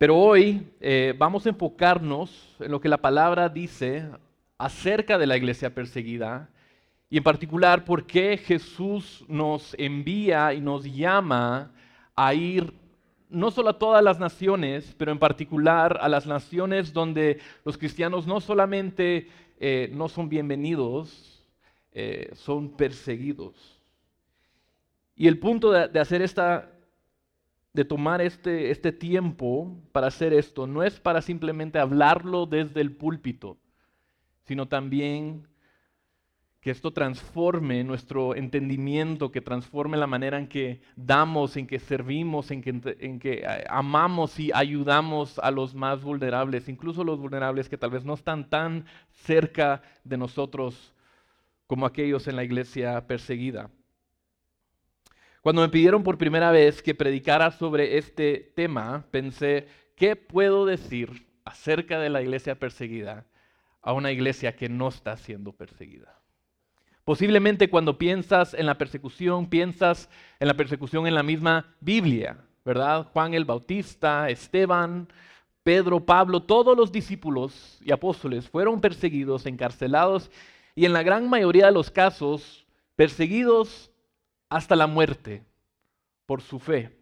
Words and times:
Pero 0.00 0.16
hoy 0.16 0.66
eh, 0.80 1.14
vamos 1.18 1.44
a 1.44 1.50
enfocarnos 1.50 2.56
en 2.58 2.70
lo 2.70 2.80
que 2.80 2.88
la 2.88 2.96
palabra 2.96 3.50
dice 3.50 4.08
acerca 4.56 5.18
de 5.18 5.26
la 5.26 5.36
iglesia 5.36 5.74
perseguida 5.74 6.48
y 7.10 7.18
en 7.18 7.22
particular 7.22 7.84
por 7.84 8.06
qué 8.06 8.38
Jesús 8.38 9.26
nos 9.28 9.74
envía 9.78 10.54
y 10.54 10.62
nos 10.62 10.84
llama 10.84 11.70
a 12.16 12.32
ir 12.32 12.72
no 13.28 13.50
solo 13.50 13.68
a 13.68 13.78
todas 13.78 14.02
las 14.02 14.18
naciones, 14.18 14.94
pero 14.96 15.12
en 15.12 15.18
particular 15.18 15.98
a 16.00 16.08
las 16.08 16.26
naciones 16.26 16.94
donde 16.94 17.38
los 17.66 17.76
cristianos 17.76 18.26
no 18.26 18.40
solamente 18.40 19.28
eh, 19.58 19.90
no 19.92 20.08
son 20.08 20.30
bienvenidos, 20.30 21.44
eh, 21.92 22.30
son 22.32 22.70
perseguidos. 22.70 23.78
Y 25.14 25.28
el 25.28 25.38
punto 25.38 25.70
de, 25.70 26.00
hacer 26.00 26.22
esta, 26.22 26.70
de 27.72 27.84
tomar 27.84 28.20
este, 28.20 28.70
este 28.70 28.92
tiempo 28.92 29.76
para 29.92 30.08
hacer 30.08 30.32
esto, 30.32 30.66
no 30.66 30.82
es 30.82 30.98
para 30.98 31.22
simplemente 31.22 31.78
hablarlo 31.78 32.46
desde 32.46 32.80
el 32.80 32.92
púlpito, 32.92 33.58
sino 34.44 34.66
también 34.66 35.46
que 36.60 36.70
esto 36.70 36.92
transforme 36.92 37.82
nuestro 37.84 38.34
entendimiento, 38.34 39.32
que 39.32 39.40
transforme 39.40 39.96
la 39.96 40.06
manera 40.06 40.38
en 40.38 40.46
que 40.46 40.82
damos, 40.94 41.56
en 41.56 41.66
que 41.66 41.78
servimos, 41.78 42.50
en 42.50 42.60
que, 42.60 42.96
en 43.00 43.18
que, 43.18 43.32
eh, 43.46 43.64
amamos 43.68 44.38
y 44.38 44.50
ayudamos 44.52 45.38
a 45.38 45.50
los 45.50 45.74
más 45.74 46.02
vulnerables, 46.02 46.68
incluso 46.68 47.02
los 47.02 47.18
vulnerables 47.18 47.68
que 47.68 47.78
tal 47.78 47.90
vez 47.90 48.04
no 48.04 48.12
están 48.12 48.50
tan 48.50 48.84
cerca 49.24 49.80
de 50.04 50.18
nosotros 50.18 50.92
como 51.66 51.86
aquellos 51.86 52.28
en 52.28 52.36
la 52.36 52.44
iglesia 52.44 53.06
perseguida. 53.06 53.70
Cuando 55.40 55.62
me 55.62 55.70
pidieron 55.70 56.02
por 56.02 56.18
primera 56.18 56.50
vez 56.50 56.82
que 56.82 56.94
predicara 56.94 57.50
sobre 57.50 57.96
este 57.96 58.52
tema, 58.54 59.06
pensé, 59.10 59.66
¿qué 59.96 60.14
puedo 60.14 60.66
decir 60.66 61.26
acerca 61.44 61.98
de 61.98 62.10
la 62.10 62.20
iglesia 62.20 62.58
perseguida 62.58 63.24
a 63.80 63.94
una 63.94 64.12
iglesia 64.12 64.54
que 64.54 64.68
no 64.68 64.88
está 64.88 65.16
siendo 65.16 65.52
perseguida? 65.52 66.20
Posiblemente 67.04 67.70
cuando 67.70 67.96
piensas 67.96 68.52
en 68.52 68.66
la 68.66 68.76
persecución, 68.76 69.48
piensas 69.48 70.10
en 70.40 70.46
la 70.46 70.54
persecución 70.54 71.06
en 71.06 71.14
la 71.14 71.22
misma 71.22 71.74
Biblia, 71.80 72.36
¿verdad? 72.62 73.06
Juan 73.10 73.32
el 73.32 73.46
Bautista, 73.46 74.28
Esteban, 74.28 75.08
Pedro, 75.62 76.04
Pablo, 76.04 76.42
todos 76.42 76.76
los 76.76 76.92
discípulos 76.92 77.80
y 77.82 77.92
apóstoles 77.92 78.46
fueron 78.46 78.82
perseguidos, 78.82 79.46
encarcelados 79.46 80.30
y 80.74 80.84
en 80.84 80.92
la 80.92 81.02
gran 81.02 81.30
mayoría 81.30 81.66
de 81.66 81.72
los 81.72 81.90
casos 81.90 82.66
perseguidos 82.94 83.89
hasta 84.50 84.76
la 84.76 84.86
muerte 84.86 85.44
por 86.26 86.42
su 86.42 86.58
fe. 86.58 86.96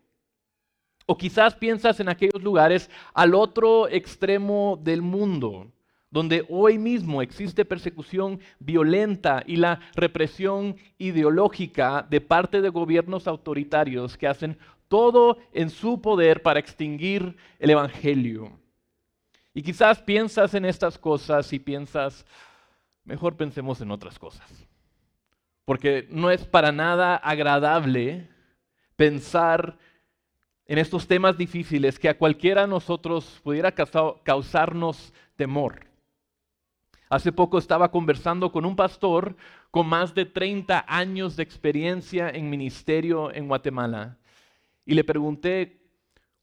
O 1.07 1.17
quizás 1.17 1.55
piensas 1.55 1.99
en 2.01 2.09
aquellos 2.09 2.43
lugares 2.43 2.91
al 3.15 3.35
otro 3.35 3.89
extremo 3.89 4.79
del 4.83 5.01
mundo, 5.01 5.73
donde 6.11 6.45
hoy 6.49 6.79
mismo 6.79 7.23
existe 7.23 7.65
persecución 7.65 8.41
violenta 8.59 9.43
y 9.47 9.57
la 9.57 9.81
represión 9.95 10.77
ideológica 10.99 12.07
de 12.09 12.21
parte 12.21 12.61
de 12.61 12.69
gobiernos 12.69 13.27
autoritarios 13.27 14.17
que 14.17 14.27
hacen 14.27 14.59
todo 14.89 15.39
en 15.53 15.71
su 15.71 16.01
poder 16.01 16.43
para 16.43 16.61
extinguir 16.61 17.37
el 17.59 17.71
Evangelio. 17.71 18.53
Y 19.55 19.63
quizás 19.63 20.01
piensas 20.01 20.55
en 20.55 20.65
estas 20.67 20.99
cosas 20.99 21.53
y 21.53 21.59
piensas, 21.59 22.25
mejor 23.05 23.37
pensemos 23.37 23.81
en 23.81 23.91
otras 23.91 24.19
cosas. 24.19 24.68
Porque 25.69 26.09
no 26.09 26.31
es 26.31 26.47
para 26.47 26.73
nada 26.73 27.15
agradable 27.17 28.27
pensar 28.97 29.77
en 30.65 30.79
estos 30.79 31.07
temas 31.07 31.37
difíciles 31.37 31.99
que 31.99 32.09
a 32.09 32.17
cualquiera 32.17 32.63
de 32.63 32.69
nosotros 32.69 33.39
pudiera 33.45 33.75
causarnos 33.75 35.13
temor. 35.37 35.85
Hace 37.11 37.33
poco 37.33 37.59
estaba 37.59 37.91
conversando 37.91 38.51
con 38.51 38.65
un 38.65 38.77
pastor 38.77 39.37
con 39.71 39.87
más 39.87 40.15
de 40.15 40.25
30 40.25 40.87
años 40.89 41.37
de 41.37 41.43
experiencia 41.43 42.31
en 42.31 42.49
ministerio 42.49 43.31
en 43.31 43.47
Guatemala 43.47 44.17
y 44.87 44.95
le 44.95 45.05
pregunté 45.05 45.83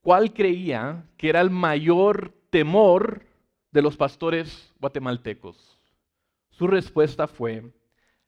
cuál 0.02 0.36
creía 0.36 1.04
que 1.18 1.30
era 1.30 1.42
el 1.42 1.50
mayor 1.50 2.32
temor 2.52 3.26
de 3.72 3.82
los 3.82 3.98
pastores 3.98 4.72
guatemaltecos. 4.80 5.80
Su 6.52 6.68
respuesta 6.68 7.28
fue 7.28 7.74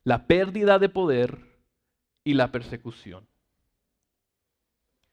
la 0.08 0.26
pérdida 0.26 0.80
de 0.80 0.88
poder 0.88 1.38
y 2.24 2.34
la 2.34 2.50
persecución. 2.50 3.28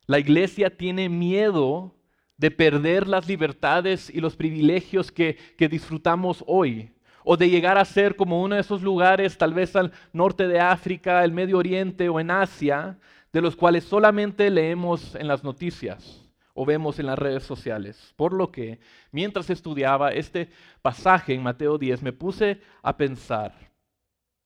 La 0.07 0.21
iglesia 0.21 0.77
tiene 0.77 1.09
miedo 1.09 1.97
de 2.37 2.53
perder 2.53 3.09
las 3.09 3.27
libertades 3.27 4.09
y 4.09 4.21
los 4.21 4.37
privilegios 4.37 5.11
que, 5.11 5.37
que 5.59 5.69
disfrutamos 5.69 6.45
hoy 6.47 6.93
o 7.25 7.37
de 7.37 7.51
llegar 7.51 7.77
a 7.77 7.85
ser 7.85 8.15
como 8.15 8.41
uno 8.41 8.55
de 8.55 8.61
esos 8.61 8.83
lugares, 8.83 9.37
tal 9.37 9.53
vez 9.53 9.75
al 9.75 9.91
norte 10.13 10.47
de 10.47 10.61
África, 10.61 11.25
el 11.25 11.33
Medio 11.33 11.59
Oriente 11.59 12.09
o 12.09 12.21
en 12.21 12.31
Asia, 12.31 12.97
de 13.33 13.41
los 13.41 13.57
cuales 13.57 13.83
solamente 13.83 14.49
leemos 14.49 15.17
en 15.17 15.27
las 15.27 15.43
noticias 15.43 16.25
o 16.55 16.65
vemos 16.65 17.01
en 17.01 17.07
las 17.07 17.19
redes 17.19 17.43
sociales. 17.43 18.15
Por 18.15 18.33
lo 18.33 18.53
que, 18.53 18.79
mientras 19.11 19.51
estudiaba 19.51 20.13
este 20.13 20.51
pasaje 20.83 21.35
en 21.35 21.43
Mateo 21.43 21.79
10, 21.79 22.01
me 22.01 22.13
puse 22.13 22.61
a 22.81 22.97
pensar, 22.97 23.74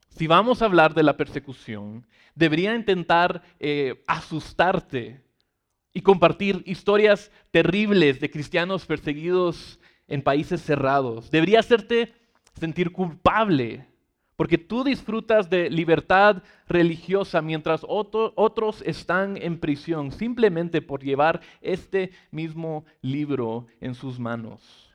si 0.08 0.26
vamos 0.26 0.62
a 0.62 0.64
hablar 0.64 0.94
de 0.94 1.02
la 1.02 1.16
persecución, 1.16 2.06
debería 2.34 2.74
intentar 2.74 3.42
eh, 3.58 4.02
asustarte 4.06 5.22
y 5.92 6.00
compartir 6.00 6.62
historias 6.66 7.30
terribles 7.50 8.20
de 8.20 8.30
cristianos 8.30 8.86
perseguidos 8.86 9.78
en 10.06 10.22
países 10.22 10.62
cerrados. 10.62 11.30
Debería 11.30 11.60
hacerte 11.60 12.12
sentir 12.54 12.92
culpable, 12.92 13.86
porque 14.36 14.58
tú 14.58 14.84
disfrutas 14.84 15.50
de 15.50 15.68
libertad 15.70 16.42
religiosa 16.68 17.42
mientras 17.42 17.84
otros 17.88 18.82
están 18.82 19.36
en 19.36 19.58
prisión 19.58 20.12
simplemente 20.12 20.80
por 20.80 21.02
llevar 21.02 21.40
este 21.60 22.12
mismo 22.30 22.84
libro 23.02 23.66
en 23.80 23.94
sus 23.94 24.18
manos. 24.18 24.92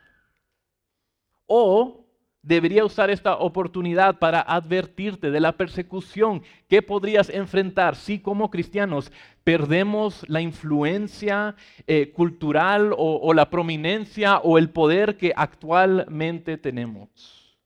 O 1.45 2.02
debería 2.43 2.83
usar 2.83 3.09
esta 3.09 3.37
oportunidad 3.37 4.19
para 4.19 4.41
advertirte 4.41 5.31
de 5.31 5.39
la 5.39 5.53
persecución 5.53 6.43
que 6.67 6.81
podrías 6.81 7.29
enfrentar 7.29 7.95
si 7.95 8.19
como 8.19 8.51
cristianos 8.51 9.11
perdemos 9.45 10.27
la 10.29 10.41
influencia 10.41 11.55
eh, 11.87 12.11
cultural 12.11 12.93
o 12.97 13.33
la 13.33 13.49
prominencia 13.49 14.39
o 14.39 14.57
el 14.57 14.69
poder 14.69 15.17
que 15.17 15.33
actualmente 15.35 16.57
tenemos. 16.57 17.57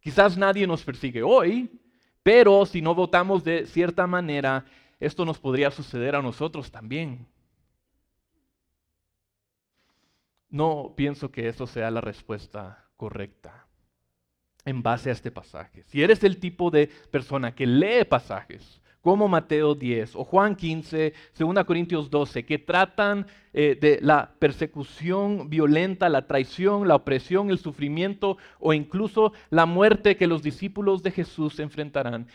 Quizás 0.00 0.38
nadie 0.38 0.66
nos 0.66 0.82
persigue 0.84 1.22
hoy, 1.22 1.70
pero 2.22 2.64
si 2.64 2.80
no 2.80 2.94
votamos 2.94 3.42
de 3.44 3.66
cierta 3.66 4.06
manera, 4.06 4.64
esto 5.00 5.24
nos 5.24 5.38
podría 5.38 5.70
suceder 5.72 6.14
a 6.14 6.22
nosotros 6.22 6.70
también. 6.70 7.26
No 10.48 10.92
pienso 10.96 11.30
que 11.32 11.48
eso 11.48 11.66
sea 11.66 11.90
la 11.90 12.00
respuesta 12.00 12.84
correcta 12.96 13.61
en 14.64 14.82
base 14.82 15.10
a 15.10 15.12
este 15.12 15.30
pasaje. 15.30 15.82
Si 15.84 16.02
eres 16.02 16.22
el 16.24 16.38
tipo 16.38 16.70
de 16.70 16.88
persona 17.10 17.54
que 17.54 17.66
lee 17.66 18.04
pasajes 18.08 18.80
como 19.02 19.26
Mateo 19.26 19.74
10 19.74 20.14
o 20.14 20.24
Juan 20.24 20.54
15, 20.54 21.12
2 21.36 21.64
Corintios 21.64 22.08
12, 22.08 22.46
que 22.46 22.58
tratan 22.58 23.26
eh, 23.52 23.76
de 23.78 23.98
la 24.00 24.32
persecución 24.38 25.50
violenta, 25.50 26.08
la 26.08 26.26
traición, 26.28 26.86
la 26.86 26.94
opresión, 26.94 27.50
el 27.50 27.58
sufrimiento 27.58 28.38
o 28.60 28.72
incluso 28.72 29.32
la 29.50 29.66
muerte 29.66 30.16
que 30.16 30.28
los 30.28 30.42
discípulos 30.42 31.02
de 31.02 31.10
Jesús 31.10 31.58
enfrentarán. 31.58 32.28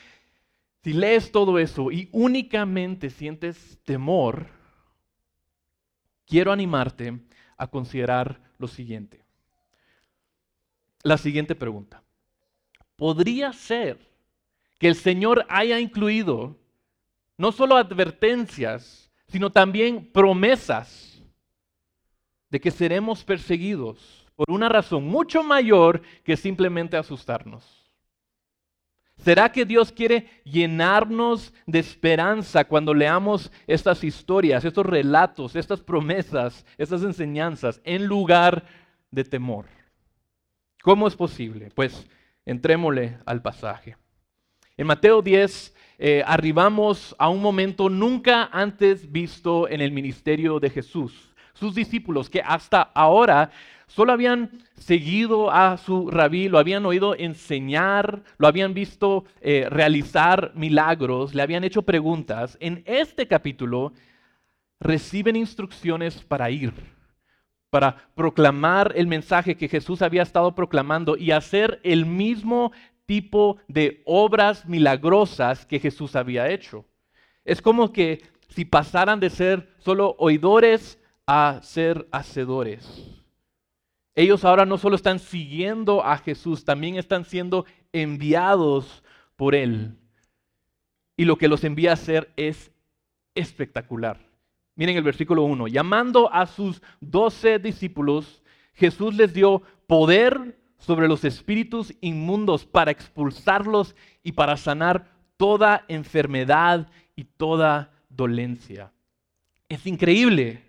Si 0.84 0.94
lees 0.94 1.32
todo 1.32 1.58
eso 1.58 1.90
y 1.92 2.10
únicamente 2.12 3.10
sientes 3.10 3.80
temor, 3.86 4.48
quiero 6.26 6.52
animarte 6.52 7.18
a 7.56 7.68
considerar 7.68 8.42
lo 8.58 8.68
siguiente. 8.68 9.24
La 11.04 11.18
siguiente 11.18 11.56
pregunta. 11.56 12.04
¿Podría 12.98 13.54
ser 13.54 13.98
que 14.80 14.90
el 14.90 14.96
Señor 14.96 15.46
haya 15.48 15.80
incluido 15.80 16.58
no 17.38 17.52
solo 17.52 17.78
advertencias, 17.78 19.10
sino 19.28 19.52
también 19.52 20.12
promesas 20.12 21.22
de 22.50 22.60
que 22.60 22.72
seremos 22.72 23.24
perseguidos 23.24 24.26
por 24.36 24.52
una 24.52 24.70
razón 24.70 25.06
mucho 25.06 25.44
mayor 25.44 26.02
que 26.24 26.38
simplemente 26.38 26.96
asustarnos. 26.96 27.64
¿Será 29.18 29.52
que 29.52 29.66
Dios 29.66 29.92
quiere 29.92 30.30
llenarnos 30.44 31.52
de 31.66 31.80
esperanza 31.80 32.64
cuando 32.66 32.94
leamos 32.94 33.52
estas 33.66 34.04
historias, 34.04 34.64
estos 34.64 34.86
relatos, 34.86 35.56
estas 35.56 35.82
promesas, 35.82 36.66
estas 36.78 37.02
enseñanzas, 37.02 37.82
en 37.84 38.06
lugar 38.06 38.64
de 39.10 39.24
temor? 39.24 39.66
¿Cómo 40.84 41.08
es 41.08 41.16
posible? 41.16 41.72
Pues 41.74 42.08
entrémosle 42.48 43.20
al 43.26 43.42
pasaje. 43.42 43.98
En 44.78 44.88
Mateo 44.88 45.22
10 45.22 45.76
eh, 46.00 46.24
arribamos 46.26 47.16
a 47.20 47.30
un 47.30 47.42
momento 47.42 47.90
nunca 47.90 48.50
antes 48.52 49.12
visto 49.12 49.68
en 49.68 49.82
el 49.82 49.92
ministerio 49.92 50.60
de 50.60 50.70
Jesús. 50.70 51.34
sus 51.54 51.74
discípulos 51.74 52.30
que 52.30 52.40
hasta 52.40 52.84
ahora 52.84 53.50
solo 53.88 54.14
habían 54.14 54.52
seguido 54.78 55.50
a 55.50 55.78
su 55.78 56.12
rabí, 56.12 56.50
lo 56.50 56.60
habían 56.60 56.86
oído 56.86 57.16
enseñar, 57.16 58.22
lo 58.38 58.48
habían 58.48 58.76
visto 58.76 59.26
eh, 59.42 59.66
realizar 59.68 60.52
milagros, 60.54 61.34
le 61.34 61.42
habían 61.42 61.64
hecho 61.64 61.82
preguntas, 61.82 62.58
en 62.60 62.84
este 62.86 63.28
capítulo 63.28 63.92
reciben 64.80 65.36
instrucciones 65.36 66.22
para 66.22 66.52
ir, 66.52 66.74
para 67.70 68.10
proclamar 68.16 68.94
el 68.96 69.08
mensaje 69.08 69.58
que 69.58 69.68
Jesús 69.68 70.02
había 70.02 70.24
estado 70.24 70.56
proclamando 70.56 71.18
y 71.18 71.32
hacer 71.32 71.80
el 71.84 72.06
mismo 72.06 72.72
tipo 73.06 73.58
de 73.68 74.02
obras 74.06 74.66
milagrosas 74.66 75.66
que 75.66 75.80
Jesús 75.80 76.16
había 76.16 76.50
hecho. 76.50 76.86
Es 77.44 77.62
como 77.62 77.92
que 77.92 78.24
si 78.50 78.66
pasaran 78.66 79.20
de 79.20 79.30
ser 79.30 79.70
solo 79.80 80.16
oidores 80.20 81.00
a 81.26 81.60
ser 81.62 82.08
hacedores. 82.12 83.18
Ellos 84.16 84.44
ahora 84.46 84.66
no 84.66 84.78
solo 84.78 84.96
están 84.96 85.20
siguiendo 85.20 86.04
a 86.04 86.18
Jesús, 86.18 86.66
también 86.66 86.96
están 86.96 87.24
siendo 87.24 87.66
enviados 87.94 89.04
por 89.36 89.54
Él. 89.54 89.96
Y 91.16 91.26
lo 91.26 91.38
que 91.38 91.48
los 91.48 91.64
envía 91.64 91.92
a 91.92 91.94
hacer 91.94 92.32
es 92.36 92.72
espectacular. 93.36 94.27
Miren 94.78 94.96
el 94.96 95.04
versículo 95.04 95.42
1. 95.42 95.68
Llamando 95.70 96.32
a 96.32 96.46
sus 96.46 96.84
doce 97.02 97.58
discípulos, 97.58 98.44
Jesús 98.76 99.16
les 99.16 99.34
dio 99.34 99.64
poder 99.88 100.56
sobre 100.78 101.08
los 101.08 101.26
espíritus 101.26 101.96
inmundos 102.00 102.64
para 102.64 102.92
expulsarlos 102.92 103.96
y 104.22 104.34
para 104.34 104.56
sanar 104.56 105.10
toda 105.36 105.84
enfermedad 105.88 106.88
y 107.16 107.24
toda 107.24 107.92
dolencia. 108.08 108.92
Es 109.68 109.88
increíble. 109.88 110.62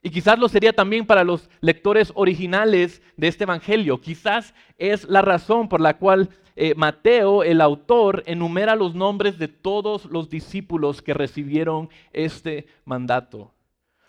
Y 0.00 0.10
quizás 0.10 0.38
lo 0.38 0.48
sería 0.48 0.72
también 0.72 1.04
para 1.04 1.24
los 1.24 1.50
lectores 1.60 2.12
originales 2.14 3.02
de 3.16 3.26
este 3.26 3.42
Evangelio. 3.42 4.00
Quizás 4.00 4.54
es 4.78 5.02
la 5.08 5.22
razón 5.22 5.68
por 5.68 5.80
la 5.80 5.98
cual 5.98 6.30
eh, 6.54 6.76
Mateo, 6.76 7.42
el 7.42 7.60
autor, 7.60 8.22
enumera 8.26 8.76
los 8.76 8.94
nombres 8.94 9.38
de 9.40 9.48
todos 9.48 10.04
los 10.04 10.30
discípulos 10.30 11.02
que 11.02 11.14
recibieron 11.14 11.90
este 12.12 12.68
mandato. 12.84 13.55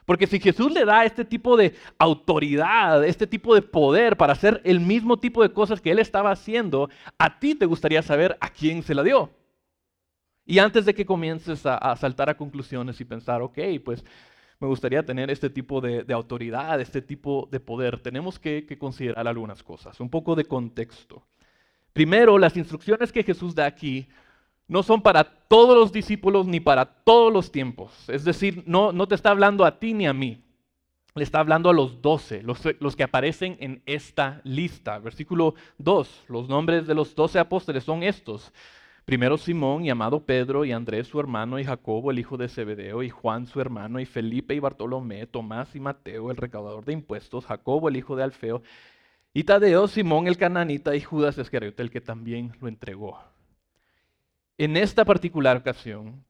Porque 0.08 0.26
si 0.26 0.40
Jesús 0.40 0.72
le 0.72 0.86
da 0.86 1.06
este 1.06 1.24
tipo 1.24 1.56
de 1.56 1.76
autoridad, 2.00 3.04
este 3.06 3.28
tipo 3.28 3.54
de 3.54 3.62
poder 3.62 4.16
para 4.18 4.34
hacer 4.34 4.62
el 4.64 4.80
mismo 4.80 5.20
tipo 5.20 5.44
de 5.44 5.52
cosas 5.52 5.82
que 5.82 5.92
él 5.92 6.00
estaba 6.00 6.32
haciendo, 6.32 6.90
a 7.20 7.38
ti 7.40 7.54
te 7.54 7.68
gustaría 7.68 8.02
saber 8.02 8.38
a 8.40 8.50
quién 8.50 8.82
se 8.82 8.96
la 8.96 9.04
dio. 9.04 9.30
Y 10.46 10.60
antes 10.60 10.86
de 10.86 10.96
que 10.96 11.06
comiences 11.06 11.66
a 11.66 11.94
saltar 11.98 12.30
a 12.30 12.38
conclusiones 12.38 13.02
y 13.02 13.06
pensar, 13.06 13.42
ok, 13.42 13.60
pues 13.84 14.04
me 14.60 14.68
gustaría 14.68 15.06
tener 15.06 15.30
este 15.30 15.50
tipo 15.50 15.82
de, 15.82 16.06
autoridad, 16.14 16.82
este 16.82 17.02
tipo 17.02 17.48
de 17.52 17.60
poder, 17.60 18.00
tenemos 18.00 18.40
que, 18.40 18.66
que 18.66 18.78
considerar 18.78 19.28
algunas 19.28 19.62
cosas, 19.62 20.00
un 20.00 20.10
poco 20.10 20.36
de 20.36 20.46
contexto. 20.46 21.28
Primero, 21.94 22.38
las 22.38 22.58
instrucciones 22.58 23.12
que 23.12 23.24
Jesús 23.24 23.54
da 23.54 23.66
aquí 23.66 24.08
no 24.68 24.84
son 24.84 25.02
para 25.02 25.24
todos 25.24 25.76
los 25.78 25.92
discípulos 25.92 26.46
ni 26.46 26.60
para 26.60 26.86
todos 26.86 27.32
los 27.32 27.52
tiempos. 27.52 27.92
Es 28.10 28.24
decir, 28.26 28.64
no, 28.66 28.92
no 28.92 29.08
te 29.08 29.16
está 29.16 29.32
hablando 29.32 29.66
a 29.66 29.80
ti 29.80 29.94
ni 29.94 30.06
a 30.08 30.14
mí. 30.14 30.44
Le 31.16 31.24
está 31.24 31.40
hablando 31.40 31.70
a 31.70 31.74
los 31.74 32.02
doce, 32.02 32.44
los, 32.44 32.62
los, 32.80 32.96
que 32.96 33.04
aparecen 33.04 33.58
en 33.60 33.82
esta 33.88 34.40
lista. 34.44 35.00
Versículo 35.00 35.56
2, 35.80 36.26
los 36.28 36.48
nombres 36.48 36.86
de 36.86 36.94
los 36.94 37.16
doce 37.16 37.40
apóstoles 37.40 37.84
son 37.84 38.04
estos. 38.04 38.54
Primero 39.04 39.38
Simón, 39.38 39.84
llamado 39.84 40.26
Pedro, 40.26 40.66
y 40.66 40.74
Andrés 40.74 41.08
su 41.08 41.20
hermano, 41.20 41.58
y 41.58 41.64
Jacobo 41.64 42.12
el 42.12 42.20
hijo 42.20 42.36
de 42.38 42.50
Zebedeo, 42.50 43.02
y 43.02 43.10
Juan 43.10 43.48
su 43.48 43.62
hermano, 43.62 44.02
y 44.02 44.06
Felipe 44.06 44.54
y 44.54 44.60
Bartolomé, 44.60 45.26
Tomás 45.26 45.74
y 45.76 45.80
Mateo 45.80 46.30
el 46.30 46.38
recaudador 46.38 46.84
de 46.84 46.94
impuestos, 46.94 47.46
Jacobo 47.46 47.88
el 47.88 47.96
hijo 47.96 48.16
de 48.18 48.24
Alfeo, 48.24 48.62
y 49.34 49.46
Tadeo, 49.46 49.88
Simón 49.88 50.28
el 50.28 50.38
cananita, 50.38 50.94
y 50.94 51.02
Judas 51.02 51.38
Iscariote 51.38 51.82
el 51.82 51.90
que 51.90 52.02
también 52.02 52.52
lo 52.60 52.68
entregó. 52.68 53.18
En 54.58 54.76
esta 54.76 55.06
particular 55.06 55.58
ocasión, 55.58 56.26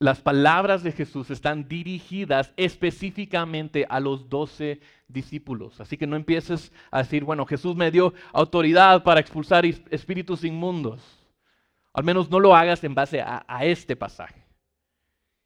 las 0.00 0.20
palabras 0.20 0.82
de 0.82 0.92
Jesús 0.92 1.30
están 1.30 1.68
dirigidas 1.68 2.52
específicamente 2.56 3.86
a 3.88 4.00
los 4.00 4.30
doce 4.30 4.80
discípulos. 5.06 5.78
Así 5.78 5.96
que 5.98 6.06
no 6.06 6.16
empieces 6.16 6.72
a 6.90 6.98
decir, 6.98 7.22
bueno, 7.22 7.44
Jesús 7.44 7.76
me 7.76 7.90
dio 7.90 8.14
autoridad 8.32 9.04
para 9.04 9.20
expulsar 9.20 9.64
espíritus 9.66 10.42
inmundos. 10.42 11.02
Al 11.92 12.02
menos 12.02 12.30
no 12.30 12.40
lo 12.40 12.56
hagas 12.56 12.82
en 12.82 12.94
base 12.94 13.20
a, 13.20 13.44
este 13.62 13.94
pasaje. 13.94 14.42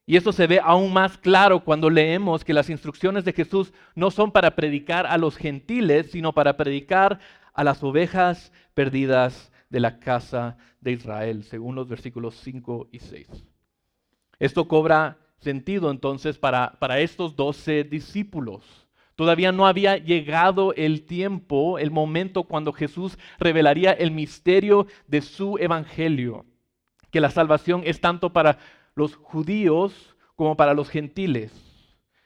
Y 0.07 0.17
eso 0.17 0.33
se 0.33 0.47
ve 0.47 0.61
aún 0.63 0.93
más 0.93 1.19
claro 1.19 1.65
cuando 1.65 1.91
leemos 1.91 2.45
que 2.45 2.55
las 2.55 2.71
instrucciones 2.71 3.25
de 3.25 3.33
Jesús 3.33 3.73
no 3.95 4.11
son 4.11 4.31
para 4.31 4.55
predicar 4.55 5.07
a 5.07 5.19
los 5.19 5.37
gentiles, 5.37 6.13
sino 6.13 6.33
para 6.33 6.57
predicar 6.57 7.19
a 7.55 7.65
las 7.65 7.83
ovejas 7.83 8.53
perdidas 8.75 9.51
de 9.71 9.81
la 9.81 9.99
casa 9.99 10.57
de 10.81 10.93
Israel, 10.93 11.45
según 11.45 11.75
los 11.75 11.89
versículos 11.89 12.37
5 12.37 12.89
y 12.93 12.99
6. 12.99 13.29
Esto 14.39 14.69
cobra 14.69 15.19
sentido 15.39 15.91
entonces 15.91 16.39
para, 16.39 16.73
para 16.79 17.01
estos 17.01 17.37
doce 17.37 17.85
discípulos. 17.85 18.63
Todavía 19.17 19.53
no 19.53 19.67
había 19.67 19.97
llegado 19.97 20.75
el 20.75 21.05
tiempo, 21.05 21.79
el 21.79 21.91
momento 21.91 22.45
cuando 22.45 22.73
Jesús 22.73 23.17
revelaría 23.39 23.93
el 23.93 24.11
misterio 24.11 24.87
de 25.07 25.21
su 25.21 25.57
evangelio, 25.59 26.47
que 27.11 27.21
la 27.21 27.31
salvación 27.31 27.83
es 27.85 28.01
tanto 28.01 28.33
para 28.33 28.59
los 28.97 29.15
judíos 29.15 30.17
como 30.35 30.57
para 30.57 30.75
los 30.75 30.89
gentiles. 30.89 31.53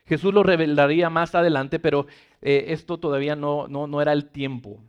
Jesús 0.06 0.32
lo 0.32 0.42
revelaría 0.42 1.10
más 1.10 1.34
adelante, 1.34 1.78
pero 1.78 2.06
eh, 2.40 2.66
esto 2.68 2.98
todavía 2.98 3.36
no, 3.36 3.68
no, 3.68 3.86
no 3.86 4.00
era 4.00 4.14
el 4.14 4.30
tiempo. 4.30 4.82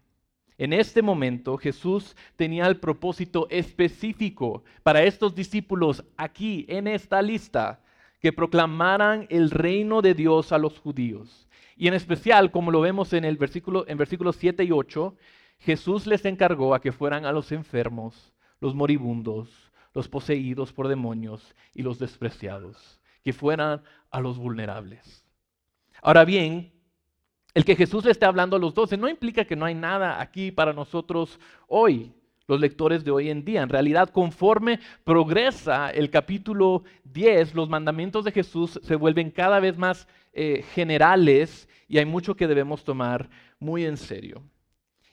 En 0.59 0.73
este 0.73 1.01
momento 1.01 1.57
Jesús 1.57 2.15
tenía 2.35 2.67
el 2.67 2.77
propósito 2.77 3.47
específico 3.49 4.63
para 4.83 5.01
estos 5.01 5.33
discípulos 5.33 6.03
aquí 6.17 6.65
en 6.69 6.87
esta 6.87 7.23
lista, 7.23 7.81
que 8.19 8.33
proclamaran 8.33 9.25
el 9.29 9.49
reino 9.49 10.03
de 10.03 10.13
Dios 10.13 10.51
a 10.51 10.59
los 10.59 10.77
judíos 10.77 11.49
y 11.79 11.87
en 11.87 11.93
especial, 11.93 12.51
como 12.51 12.71
lo 12.71 12.81
vemos 12.81 13.13
en 13.13 13.23
el 13.23 13.37
versículo 13.37 13.85
en 13.87 13.97
versículos 13.97 14.35
7 14.35 14.65
y 14.65 14.71
8, 14.71 15.15
Jesús 15.59 16.07
les 16.07 16.25
encargó 16.25 16.75
a 16.75 16.81
que 16.81 16.91
fueran 16.91 17.23
a 17.25 17.31
los 17.31 17.53
enfermos, 17.53 18.33
los 18.59 18.75
moribundos, 18.75 19.71
los 19.93 20.09
poseídos 20.09 20.73
por 20.73 20.89
demonios 20.89 21.55
y 21.73 21.83
los 21.83 21.97
despreciados, 21.97 22.99
que 23.23 23.31
fueran 23.31 23.81
a 24.11 24.19
los 24.19 24.37
vulnerables. 24.37 25.25
Ahora 26.01 26.25
bien, 26.25 26.73
el 27.59 27.65
que 27.65 27.75
Jesús 27.75 28.05
le 28.05 28.11
esté 28.11 28.25
hablando 28.25 28.55
a 28.55 28.59
los 28.59 28.73
doce 28.73 28.95
no 28.95 29.09
implica 29.09 29.43
que 29.43 29.57
no 29.57 29.65
hay 29.65 29.75
nada 29.75 30.21
aquí 30.21 30.49
para 30.49 30.71
nosotros 30.71 31.41
hoy, 31.67 32.13
los 32.47 32.57
lectores 32.57 33.03
de 33.03 33.11
hoy 33.11 33.29
en 33.29 33.43
día. 33.43 33.61
En 33.61 33.67
realidad, 33.67 34.11
conforme 34.11 34.79
progresa 35.03 35.89
el 35.89 36.09
capítulo 36.09 36.85
10, 37.03 37.55
los 37.55 37.67
mandamientos 37.67 38.23
de 38.23 38.31
Jesús 38.31 38.79
se 38.81 38.95
vuelven 38.95 39.29
cada 39.29 39.59
vez 39.59 39.77
más 39.77 40.07
eh, 40.31 40.63
generales 40.73 41.67
y 41.89 41.97
hay 41.97 42.05
mucho 42.05 42.33
que 42.33 42.47
debemos 42.47 42.85
tomar 42.85 43.29
muy 43.59 43.83
en 43.83 43.97
serio. 43.97 44.41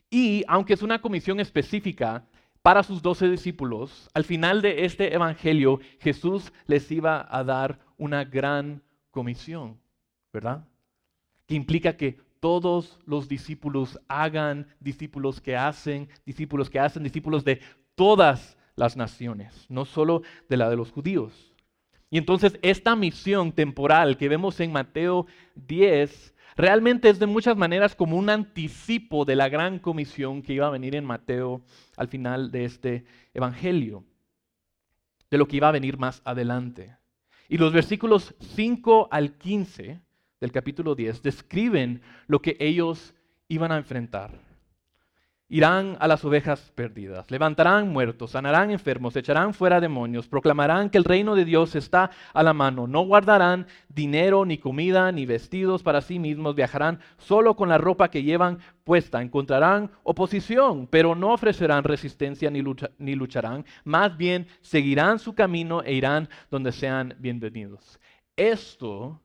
Y 0.09 0.45
aunque 0.47 0.75
es 0.75 0.83
una 0.83 1.00
comisión 1.00 1.41
específica 1.41 2.29
para 2.62 2.85
sus 2.85 3.03
doce 3.03 3.29
discípulos, 3.29 4.09
al 4.15 4.23
final 4.23 4.62
de 4.62 4.85
este 4.85 5.12
evangelio 5.12 5.81
Jesús 5.99 6.53
les 6.69 6.88
iba 6.93 7.26
a 7.29 7.43
dar 7.43 7.81
una 7.97 8.23
gran 8.23 8.85
comisión, 9.11 9.81
¿verdad? 10.33 10.65
Que 11.49 11.57
implica 11.57 11.97
que 11.97 12.25
todos 12.40 12.99
los 13.07 13.28
discípulos 13.28 13.99
hagan 14.09 14.66
discípulos 14.81 15.40
que 15.40 15.57
hacen, 15.57 16.09
discípulos 16.25 16.71
que 16.71 16.81
hacen, 16.81 17.02
discípulos 17.02 17.45
de 17.45 17.61
todas 17.95 18.57
las 18.76 18.97
naciones, 18.97 19.66
no 19.69 19.85
solo 19.85 20.23
de 20.49 20.57
la 20.57 20.69
de 20.69 20.76
los 20.76 20.93
judíos. 20.93 21.52
Y 22.11 22.19
entonces 22.19 22.59
esta 22.62 22.95
misión 22.95 23.52
temporal 23.52 24.16
que 24.16 24.28
vemos 24.28 24.61
en 24.61 24.73
Mateo 24.73 25.26
10 25.55 26.35
realmente 26.57 27.09
es 27.09 27.19
de 27.19 27.26
muchas 27.26 27.57
maneras 27.57 27.95
como 27.95 28.16
un 28.16 28.31
anticipo 28.31 29.25
de 29.25 29.37
la 29.37 29.49
gran 29.49 29.78
comisión 29.78 30.43
que 30.43 30.52
iba 30.52 30.66
a 30.66 30.71
venir 30.71 30.95
en 30.95 31.05
Mateo 31.05 31.62
al 31.97 32.09
final 32.09 32.50
de 32.50 32.64
este 32.64 33.05
Evangelio, 33.35 34.05
de 35.31 35.38
lo 35.38 35.49
que 35.49 35.57
iba 35.57 35.69
a 35.69 35.73
venir 35.73 35.99
más 35.99 36.23
adelante. 36.25 36.97
Y 37.49 37.59
los 37.59 37.73
versículos 37.73 38.35
5 38.40 39.09
al 39.11 39.37
15 39.37 40.00
del 40.40 40.52
capítulo 40.52 40.95
10 40.95 41.23
describen 41.23 42.02
lo 42.26 42.40
que 42.40 42.57
ellos 42.61 43.14
iban 43.49 43.73
a 43.73 43.76
enfrentar. 43.76 44.47
Irán 45.49 45.97
a 46.00 46.09
las 46.09 46.25
ovejas 46.25 46.73
perdidas, 46.75 47.31
levantarán 47.31 47.93
muertos, 47.93 48.33
sanarán 48.33 48.73
enfermos, 48.73 49.14
echarán 49.14 49.55
fuera 49.55 49.81
demonios, 49.81 50.26
proclamarán 50.26 50.90
que 50.90 50.99
el 50.99 51.05
reino 51.05 51.37
de 51.37 51.45
Dios 51.45 51.76
está 51.76 52.11
a 52.35 52.43
la 52.43 52.52
mano, 52.52 52.88
no 52.88 53.02
guardarán 53.02 53.69
dinero, 53.88 54.45
ni 54.45 54.59
comida, 54.59 55.12
ni 55.12 55.25
vestidos 55.25 55.85
para 55.85 56.00
sí 56.00 56.19
mismos, 56.19 56.57
viajarán 56.57 56.99
solo 57.16 57.55
con 57.55 57.69
la 57.69 57.78
ropa 57.78 58.09
que 58.09 58.25
llevan 58.25 58.59
puesta, 58.83 59.23
encontrarán 59.23 59.93
oposición, 60.02 60.88
pero 60.88 61.14
no 61.14 61.33
ofrecerán 61.33 61.85
resistencia 61.85 62.50
ni, 62.50 62.64
ni 62.99 63.14
lucharán, 63.14 63.64
más 63.85 64.16
bien 64.16 64.49
seguirán 64.62 65.21
su 65.21 65.37
camino 65.37 65.81
e 65.85 65.95
irán 65.95 66.28
donde 66.50 66.73
sean 66.73 67.14
bienvenidos. 67.21 68.00
Esto 68.35 69.21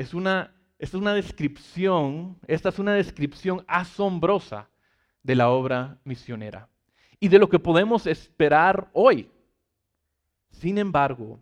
es 0.00 0.14
una 0.14 0.50
esta 0.78 0.96
es 0.96 1.02
una 1.02 1.12
descripción, 1.12 2.38
esta 2.46 2.70
es 2.70 2.78
una 2.78 2.94
descripción 2.94 3.62
asombrosa 3.68 4.70
de 5.22 5.34
la 5.34 5.50
obra 5.50 5.98
misionera 6.04 6.70
y 7.20 7.28
de 7.28 7.38
lo 7.38 7.50
que 7.50 7.58
podemos 7.58 8.06
esperar 8.06 8.88
hoy. 8.94 9.30
Sin 10.52 10.78
embargo, 10.78 11.38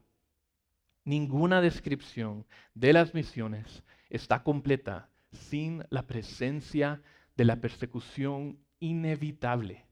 ninguna 1.05 1.61
descripción 1.61 2.45
de 2.75 2.93
las 2.93 3.15
misiones 3.15 3.85
está 4.11 4.43
completa 4.43 5.09
sin 5.31 5.85
la 5.89 6.09
presencia 6.09 7.01
de 7.37 7.45
la 7.45 7.61
persecución 7.61 8.59
inevitable 8.81 9.87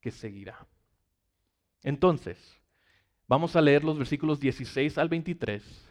que 0.00 0.10
seguirá. 0.10 0.66
Entonces, 1.82 2.38
vamos 3.28 3.56
a 3.56 3.60
leer 3.60 3.84
los 3.84 3.98
versículos 3.98 4.40
16 4.40 4.96
al 4.96 5.10
23 5.10 5.85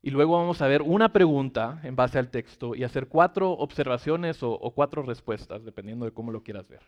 y 0.00 0.10
luego 0.10 0.38
vamos 0.38 0.62
a 0.62 0.68
ver 0.68 0.82
una 0.82 1.12
pregunta 1.12 1.80
en 1.82 1.96
base 1.96 2.18
al 2.18 2.30
texto 2.30 2.74
y 2.74 2.84
hacer 2.84 3.08
cuatro 3.08 3.50
observaciones 3.50 4.42
o, 4.42 4.58
cuatro 4.74 5.02
respuestas, 5.02 5.64
dependiendo 5.64 6.04
de 6.04 6.12
cómo 6.12 6.30
lo 6.30 6.42
quieras 6.42 6.68
ver. 6.68 6.82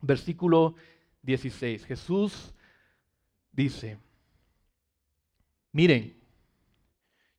Versículo 0.00 0.74
16. 1.22 1.84
Jesús 1.84 2.54
dice, 3.50 3.98
miren, 5.72 6.16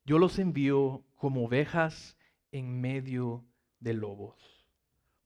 yo 0.04 0.18
los 0.18 0.38
envío 0.38 1.02
como 1.16 1.46
ovejas 1.46 2.16
en 2.52 2.80
medio 2.80 3.44
de 3.80 3.94
lobos. 3.94 4.66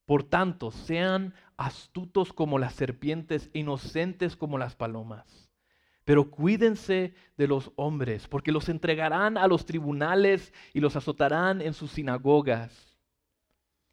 Por 0.07 0.23
tanto, 0.23 0.71
sean 0.71 1.35
astutos 1.57 2.33
como 2.33 2.59
las 2.59 2.75
serpientes, 2.75 3.51
inocentes 3.53 4.37
como 4.37 4.57
las 4.57 4.77
palomas. 4.77 5.48
Pero 6.09 6.31
cuídense 6.31 7.13
de 7.37 7.47
los 7.47 7.71
hombres, 7.77 8.29
porque 8.29 8.51
los 8.51 8.71
entregarán 8.71 9.37
a 9.37 9.47
los 9.47 9.67
tribunales 9.67 10.55
y 10.73 10.81
los 10.81 10.97
azotarán 10.97 11.61
en 11.61 11.75
sus 11.75 11.91
sinagogas. 11.91 12.97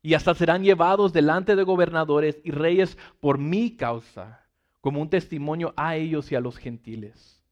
Y 0.02 0.14
hasta 0.14 0.34
serán 0.34 0.64
llevados 0.64 1.12
delante 1.12 1.58
de 1.58 1.64
gobernadores 1.64 2.40
y 2.46 2.52
reyes 2.52 2.98
por 3.20 3.38
mi 3.38 3.76
causa, 3.76 4.48
como 4.80 5.02
un 5.02 5.10
testimonio 5.10 5.74
a 5.76 5.98
ellos 5.98 6.32
y 6.32 6.36
a 6.36 6.40
los 6.40 6.56
gentiles. 6.58 7.44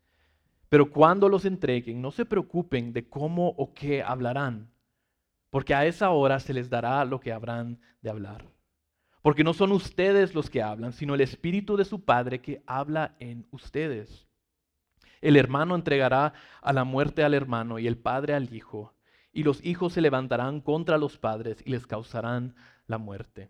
Pero 0.70 0.89
cuando 0.89 1.27
los 1.27 1.43
entreguen, 1.43 2.01
no 2.01 2.12
se 2.12 2.24
preocupen 2.24 2.93
de 2.93 3.10
cómo 3.10 3.50
o 3.58 3.74
qué 3.74 4.01
hablarán, 4.01 4.72
porque 5.50 5.75
a 5.75 5.86
esa 5.86 6.12
hora 6.12 6.39
se 6.39 6.53
les 6.53 6.70
dará 6.70 7.03
lo 7.03 7.20
que 7.20 7.34
habrán 7.34 7.82
de 8.01 8.12
hablar 8.12 8.46
porque 9.22 9.43
no 9.46 9.53
son 9.53 9.72
ustedes 9.72 10.36
los 10.36 10.50
que 10.50 10.62
hablan, 10.62 10.91
sino 10.91 11.15
el 11.15 11.22
Espíritu 11.22 11.77
de 11.77 11.86
su 11.86 12.03
Padre 12.03 12.41
que 12.41 12.62
habla 12.65 13.15
en 13.20 13.48
ustedes. 13.51 14.27
El 15.23 15.37
hermano 15.37 15.75
entregará 15.75 16.33
a 16.61 16.73
la 16.73 16.83
muerte 16.83 17.23
al 17.23 17.33
hermano 17.33 17.79
y 17.79 17.87
el 17.87 17.97
padre 17.97 18.33
al 18.33 18.53
hijo, 18.53 18.93
y 19.31 19.43
los 19.43 19.63
hijos 19.65 19.93
se 19.93 20.01
levantarán 20.01 20.61
contra 20.61 20.97
los 20.97 21.17
padres 21.17 21.63
y 21.65 21.71
les 21.71 21.87
causarán 21.87 22.55
la 22.85 22.97
muerte. 22.97 23.49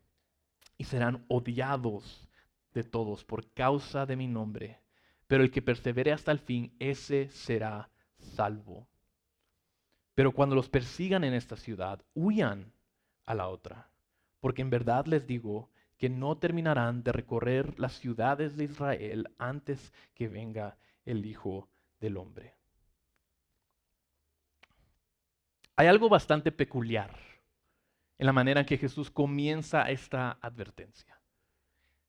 Y 0.78 0.86
serán 0.86 1.26
odiados 1.28 2.30
de 2.74 2.84
todos 2.84 3.26
por 3.26 3.52
causa 3.54 4.06
de 4.06 4.16
mi 4.16 4.28
nombre, 4.28 4.80
pero 5.28 5.44
el 5.44 5.52
que 5.52 5.62
persevere 5.62 6.12
hasta 6.12 6.32
el 6.32 6.40
fin, 6.40 6.76
ese 6.80 7.30
será 7.30 7.90
salvo. 8.20 8.88
Pero 10.16 10.32
cuando 10.32 10.56
los 10.56 10.70
persigan 10.70 11.24
en 11.24 11.34
esta 11.34 11.58
ciudad, 11.58 12.02
huyan 12.14 12.72
a 13.26 13.34
la 13.34 13.48
otra 13.48 13.90
porque 14.44 14.62
en 14.62 14.70
verdad 14.70 15.06
les 15.06 15.26
digo 15.26 15.70
que 15.98 16.10
no 16.10 16.38
terminarán 16.38 17.02
de 17.02 17.14
recorrer 17.14 17.80
las 17.80 17.94
ciudades 17.94 18.58
de 18.58 18.66
Israel 18.66 19.30
antes 19.38 19.94
que 20.16 20.28
venga 20.28 20.76
el 21.06 21.26
Hijo 21.26 21.70
del 22.00 22.18
Hombre. 22.18 22.54
Hay 25.76 25.88
algo 25.88 26.10
bastante 26.10 26.52
peculiar 26.52 27.18
en 28.18 28.26
la 28.26 28.34
manera 28.34 28.62
en 28.62 28.66
que 28.66 28.78
Jesús 28.78 29.10
comienza 29.10 29.90
esta 29.90 30.38
advertencia. 30.42 31.20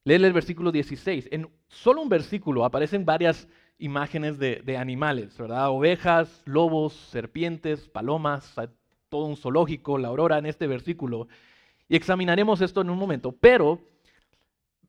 Lee 0.03 0.13
el 0.13 0.33
versículo 0.33 0.71
16. 0.71 1.29
En 1.31 1.49
solo 1.67 2.01
un 2.01 2.09
versículo 2.09 2.63
aparecen 2.63 3.05
varias 3.05 3.47
imágenes 3.79 4.37
de, 4.37 4.77
animales, 4.77 5.37
¿verdad? 5.37 5.69
Ovejas, 5.69 6.43
lobos, 6.45 6.93
serpientes, 6.93 7.89
palomas, 7.89 8.53
todo 9.09 9.25
un 9.25 9.35
zoológico, 9.35 9.97
la 9.97 10.09
aurora 10.09 10.37
en 10.37 10.45
este 10.45 10.67
versículo. 10.67 11.27
Y 11.89 11.95
examinaremos 11.95 12.61
esto 12.61 12.81
en 12.81 12.91
un 12.91 12.99
momento, 12.99 13.31
pero 13.31 13.81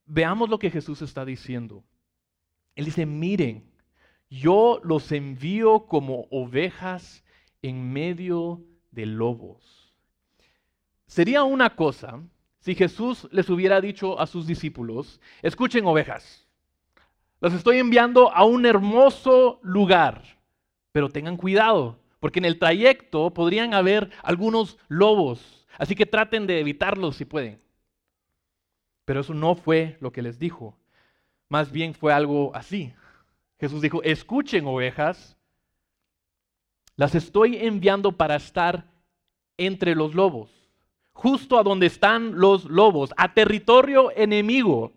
veamos 0.05 0.51
lo 0.51 0.59
que 0.59 0.71
Jesús 0.71 1.01
está 1.01 1.25
diciendo. 1.25 1.83
Él 2.75 2.85
dice, 2.85 3.07
miren, 3.07 3.65
yo 4.29 4.81
los 4.83 5.13
envío 5.13 5.87
como 5.87 6.27
ovejas 6.31 7.25
en 7.63 7.93
medio 7.93 8.63
de 8.91 9.07
lobos. 9.07 9.95
Sería 11.07 11.45
una 11.45 11.77
cosa 11.77 12.23
si 12.61 12.75
Jesús 12.75 13.29
les 13.31 13.49
hubiera 13.49 13.81
dicho 13.81 14.19
a 14.19 14.27
sus 14.27 14.47
discípulos, 14.47 15.21
escuchen 15.43 15.87
ovejas, 15.87 16.49
los 17.41 17.53
estoy 17.53 17.79
enviando 17.79 18.33
a 18.33 18.45
un 18.45 18.67
hermoso 18.67 19.61
lugar, 19.63 20.23
pero 20.91 21.09
tengan 21.09 21.37
cuidado, 21.37 22.01
porque 22.19 22.41
en 22.41 22.45
el 22.45 22.59
trayecto 22.59 23.33
podrían 23.33 23.75
haber 23.75 24.11
algunos 24.23 24.79
lobos 24.89 25.57
Así 25.79 25.95
que 25.95 26.07
traten 26.07 26.47
de 26.47 26.61
evitarlo 26.61 27.13
si 27.13 27.25
pueden. 27.25 27.61
Pero 29.05 29.21
eso 29.21 29.35
no 29.35 29.55
fue 29.55 29.97
lo 30.01 30.13
que 30.13 30.23
les 30.23 30.39
dijo. 30.39 30.77
Más 31.49 31.71
bien 31.71 31.95
fue 31.95 32.13
algo 32.13 32.55
así. 32.55 32.93
Jesús 33.59 33.81
dijo, 33.81 34.03
escuchen 34.03 34.67
ovejas, 34.67 35.37
las 36.97 37.15
estoy 37.15 37.57
enviando 37.57 38.13
para 38.13 38.37
estar 38.37 38.87
entre 39.57 39.95
los 39.95 40.15
lobos, 40.15 40.51
justo 41.13 41.59
a 41.59 41.63
donde 41.63 41.87
están 41.87 42.39
los 42.39 42.65
lobos, 42.65 43.13
a 43.17 43.33
territorio 43.33 44.11
enemigo. 44.15 44.93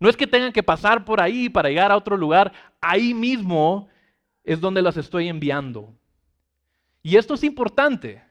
No 0.00 0.08
es 0.08 0.16
que 0.16 0.26
tengan 0.26 0.52
que 0.52 0.62
pasar 0.62 1.04
por 1.04 1.20
ahí 1.20 1.48
para 1.48 1.68
llegar 1.68 1.90
a 1.90 1.96
otro 1.96 2.16
lugar, 2.16 2.52
ahí 2.80 3.14
mismo 3.14 3.88
es 4.42 4.60
donde 4.60 4.82
las 4.82 4.96
estoy 4.96 5.28
enviando. 5.28 5.94
Y 7.02 7.16
esto 7.16 7.34
es 7.34 7.44
importante, 7.44 8.22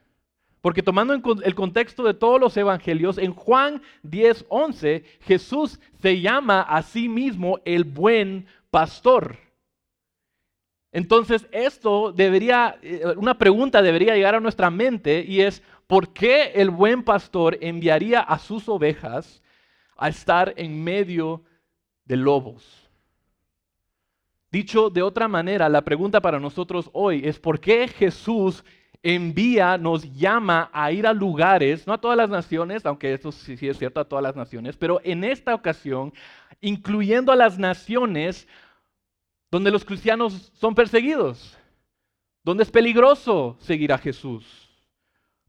porque 0.60 0.82
tomando 0.82 1.12
el 1.12 1.54
contexto 1.54 2.02
de 2.04 2.14
todos 2.14 2.40
los 2.40 2.56
evangelios, 2.56 3.18
en 3.18 3.32
Juan 3.32 3.82
10, 4.02 4.46
11, 4.48 5.04
Jesús 5.20 5.80
se 6.00 6.20
llama 6.20 6.62
a 6.62 6.82
sí 6.82 7.08
mismo 7.08 7.60
el 7.64 7.84
buen 7.84 8.46
pastor. 8.70 9.43
Entonces, 10.94 11.48
esto 11.50 12.12
debería, 12.12 12.78
eh, 12.80 13.02
una 13.16 13.36
pregunta 13.36 13.82
debería 13.82 14.14
llegar 14.14 14.36
a 14.36 14.40
nuestra 14.40 14.70
mente 14.70 15.24
y 15.26 15.40
es, 15.40 15.60
¿por 15.88 16.12
qué 16.12 16.52
el 16.54 16.70
buen 16.70 17.02
pastor 17.02 17.58
enviaría 17.60 18.20
a 18.20 18.38
sus 18.38 18.68
ovejas 18.68 19.42
a 19.96 20.08
estar 20.08 20.54
en 20.56 20.84
medio 20.84 21.42
de 22.04 22.16
lobos? 22.16 22.88
Dicho 24.52 24.88
de 24.88 25.02
otra 25.02 25.26
manera, 25.26 25.68
la 25.68 25.82
pregunta 25.82 26.20
para 26.20 26.38
nosotros 26.38 26.88
hoy 26.92 27.22
es, 27.24 27.40
¿por 27.40 27.58
qué 27.58 27.88
Jesús 27.88 28.64
envía, 29.02 29.76
nos 29.76 30.04
llama 30.14 30.70
a 30.72 30.92
ir 30.92 31.08
a 31.08 31.12
lugares, 31.12 31.88
no 31.88 31.92
a 31.92 32.00
todas 32.00 32.16
las 32.16 32.30
naciones, 32.30 32.86
aunque 32.86 33.18
sí, 33.18 33.56
sí, 33.56 33.68
es 33.68 33.78
cierto 33.78 33.98
a 33.98 34.04
todas 34.04 34.22
las 34.22 34.36
naciones, 34.36 34.76
pero 34.76 35.00
en 35.02 35.24
esta 35.24 35.56
ocasión, 35.56 36.14
incluyendo 36.60 37.32
a 37.32 37.36
las 37.36 37.58
naciones 37.58 38.46
donde 39.54 39.70
los 39.70 39.84
cristianos 39.84 40.50
son 40.56 40.74
perseguidos, 40.74 41.56
donde 42.42 42.64
es 42.64 42.72
peligroso 42.72 43.56
seguir 43.60 43.92
a 43.92 43.98
Jesús. 43.98 44.44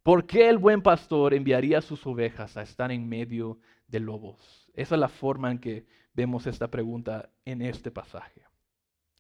¿Por 0.03 0.27
qué 0.27 0.47
el 0.47 0.59
buen 0.59 0.83
pastor 0.83 1.33
enviaría 1.33 1.79
a 1.79 1.81
sus 1.81 2.05
ovejas 2.05 2.55
a 2.55 2.61
estar 2.61 2.91
en 2.91 3.09
medio 3.09 3.57
de 3.87 3.99
lobos? 3.99 4.69
Esa 4.75 4.93
es 4.93 5.01
la 5.01 5.09
forma 5.09 5.49
en 5.49 5.57
que 5.57 5.87
vemos 6.13 6.45
esta 6.45 6.67
pregunta 6.67 7.31
en 7.45 7.63
este 7.63 7.89
pasaje. 7.89 8.43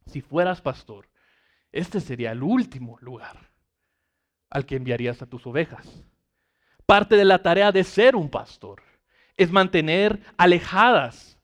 Si 0.05 0.21
fueras 0.21 0.61
pastor, 0.61 1.09
este 1.71 1.99
sería 1.99 2.31
el 2.31 2.43
último 2.43 2.99
lugar 3.01 3.39
al 4.51 4.67
que 4.67 4.75
enviarías 4.75 5.19
a 5.19 5.25
tus 5.25 5.47
ovejas. 5.47 6.05
Parte 6.85 7.15
de 7.15 7.25
la 7.25 7.41
tarea 7.41 7.71
de 7.71 7.83
ser 7.83 8.15
un 8.15 8.29
pastor 8.29 8.83
es 9.35 9.51
mantener 9.51 10.21
alejadas 10.37 11.39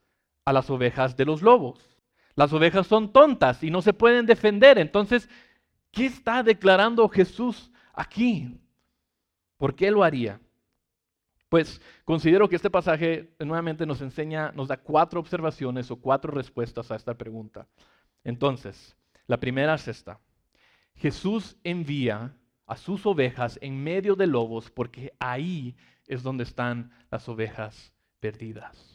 a 0.45 0.53
las 0.53 0.69
ovejas 0.69 1.17
de 1.17 1.25
los 1.25 1.41
lobos. 1.41 1.90
Las 2.41 2.53
ovejas 2.53 2.87
son 2.87 3.13
tontas 3.13 3.63
y 3.63 3.69
no 3.69 3.83
se 3.83 3.93
pueden 3.93 4.25
defender. 4.25 4.79
Entonces, 4.79 5.29
¿qué 5.91 6.07
está 6.07 6.41
declarando 6.41 7.07
Jesús 7.07 7.71
aquí? 7.93 8.59
¿Por 9.57 9.75
qué 9.75 9.91
lo 9.91 10.03
haría? 10.03 10.41
Pues 11.49 11.79
considero 12.03 12.49
que 12.49 12.55
este 12.55 12.71
pasaje 12.71 13.35
nuevamente 13.37 13.85
nos 13.85 14.01
enseña, 14.01 14.51
nos 14.53 14.69
da 14.69 14.77
cuatro 14.77 15.19
observaciones 15.19 15.91
o 15.91 15.97
cuatro 15.97 16.31
respuestas 16.31 16.89
a 16.89 16.95
esta 16.95 17.13
pregunta. 17.13 17.67
Entonces, 18.23 18.97
la 19.27 19.39
primera 19.39 19.75
es 19.75 19.87
esta. 19.87 20.19
Jesús 20.95 21.57
envía 21.63 22.35
a 22.65 22.75
sus 22.75 23.05
ovejas 23.05 23.59
en 23.61 23.83
medio 23.83 24.15
de 24.15 24.25
lobos, 24.25 24.71
porque 24.71 25.13
ahí 25.19 25.75
es 26.07 26.23
donde 26.23 26.45
están 26.45 26.89
las 27.11 27.29
ovejas 27.29 27.93
perdidas. 28.19 28.90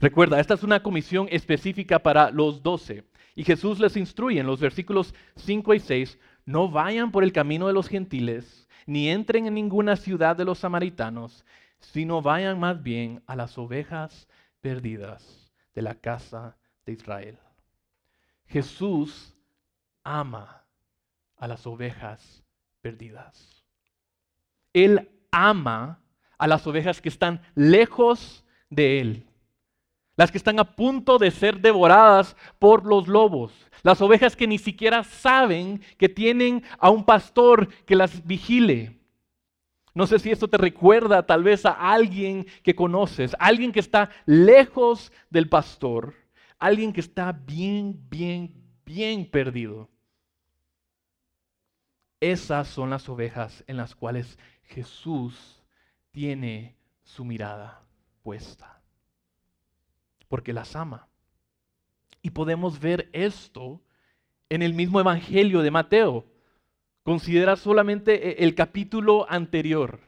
Recuerda, 0.00 0.40
esta 0.40 0.54
es 0.54 0.62
una 0.62 0.82
comisión 0.82 1.28
específica 1.30 1.98
para 1.98 2.30
los 2.30 2.62
doce. 2.62 3.04
Y 3.34 3.44
Jesús 3.44 3.78
les 3.78 3.96
instruye 3.96 4.40
en 4.40 4.46
los 4.46 4.60
versículos 4.60 5.14
5 5.36 5.74
y 5.74 5.80
6, 5.80 6.18
no 6.46 6.70
vayan 6.70 7.10
por 7.10 7.22
el 7.22 7.32
camino 7.32 7.66
de 7.66 7.74
los 7.74 7.88
gentiles, 7.88 8.66
ni 8.86 9.10
entren 9.10 9.46
en 9.46 9.54
ninguna 9.54 9.96
ciudad 9.96 10.36
de 10.36 10.44
los 10.44 10.58
samaritanos, 10.58 11.44
sino 11.78 12.22
vayan 12.22 12.58
más 12.58 12.82
bien 12.82 13.22
a 13.26 13.36
las 13.36 13.56
ovejas 13.58 14.26
perdidas 14.60 15.52
de 15.74 15.82
la 15.82 15.94
casa 15.94 16.56
de 16.86 16.92
Israel. 16.92 17.38
Jesús 18.46 19.34
ama 20.02 20.64
a 21.36 21.46
las 21.46 21.66
ovejas 21.66 22.42
perdidas. 22.80 23.64
Él 24.72 25.10
ama 25.30 26.00
a 26.38 26.46
las 26.46 26.66
ovejas 26.66 27.00
que 27.00 27.10
están 27.10 27.42
lejos 27.54 28.44
de 28.70 29.00
Él, 29.00 29.29
las 30.20 30.30
que 30.30 30.36
están 30.36 30.60
a 30.60 30.64
punto 30.76 31.16
de 31.16 31.30
ser 31.30 31.62
devoradas 31.62 32.36
por 32.58 32.84
los 32.84 33.08
lobos, 33.08 33.54
las 33.82 34.02
ovejas 34.02 34.36
que 34.36 34.46
ni 34.46 34.58
siquiera 34.58 35.02
saben 35.02 35.80
que 35.96 36.10
tienen 36.10 36.62
a 36.78 36.90
un 36.90 37.06
pastor 37.06 37.72
que 37.86 37.96
las 37.96 38.26
vigile. 38.26 39.00
No 39.94 40.06
sé 40.06 40.18
si 40.18 40.30
esto 40.30 40.46
te 40.46 40.58
recuerda 40.58 41.24
tal 41.24 41.42
vez 41.42 41.64
a 41.64 41.70
alguien 41.70 42.44
que 42.62 42.74
conoces, 42.74 43.34
alguien 43.38 43.72
que 43.72 43.80
está 43.80 44.10
lejos 44.26 45.10
del 45.30 45.48
pastor, 45.48 46.12
alguien 46.58 46.92
que 46.92 47.00
está 47.00 47.32
bien, 47.32 47.98
bien, 48.10 48.52
bien 48.84 49.24
perdido. 49.24 49.88
Esas 52.20 52.68
son 52.68 52.90
las 52.90 53.08
ovejas 53.08 53.64
en 53.66 53.78
las 53.78 53.94
cuales 53.94 54.38
Jesús 54.64 55.64
tiene 56.10 56.76
su 57.04 57.24
mirada 57.24 57.86
puesta, 58.22 58.79
porque 60.30 60.52
las 60.52 60.76
ama. 60.76 61.08
Y 62.22 62.30
podemos 62.30 62.78
ver 62.78 63.10
esto 63.12 63.82
en 64.48 64.62
el 64.62 64.74
mismo 64.74 65.00
Evangelio 65.00 65.60
de 65.60 65.72
Mateo. 65.72 66.24
Considera 67.02 67.56
solamente 67.56 68.40
e, 68.40 68.44
el 68.44 68.54
capítulo 68.54 69.26
anterior. 69.28 69.98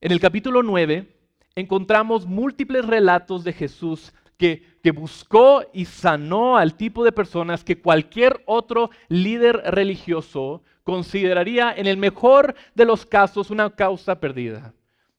En 0.00 0.12
el 0.12 0.20
capítulo 0.20 0.62
9 0.62 1.08
encontramos 1.56 2.24
múltiples 2.24 2.86
relatos 2.86 3.42
de 3.42 3.52
Jesús 3.52 4.14
que, 4.36 4.78
que, 4.80 4.92
buscó 4.92 5.64
y 5.72 5.86
sanó 5.86 6.56
al 6.56 6.76
tipo 6.76 7.04
de 7.04 7.12
personas 7.12 7.64
que 7.64 7.80
cualquier 7.80 8.42
otro 8.46 8.90
líder 9.08 9.56
religioso 9.74 10.62
consideraría 10.84 11.72
en 11.72 11.88
el 11.88 11.96
mejor 11.96 12.54
de 12.74 12.84
los 12.84 13.04
casos 13.04 13.50
una 13.50 13.70
causa 13.70 14.20
perdida. 14.20 14.72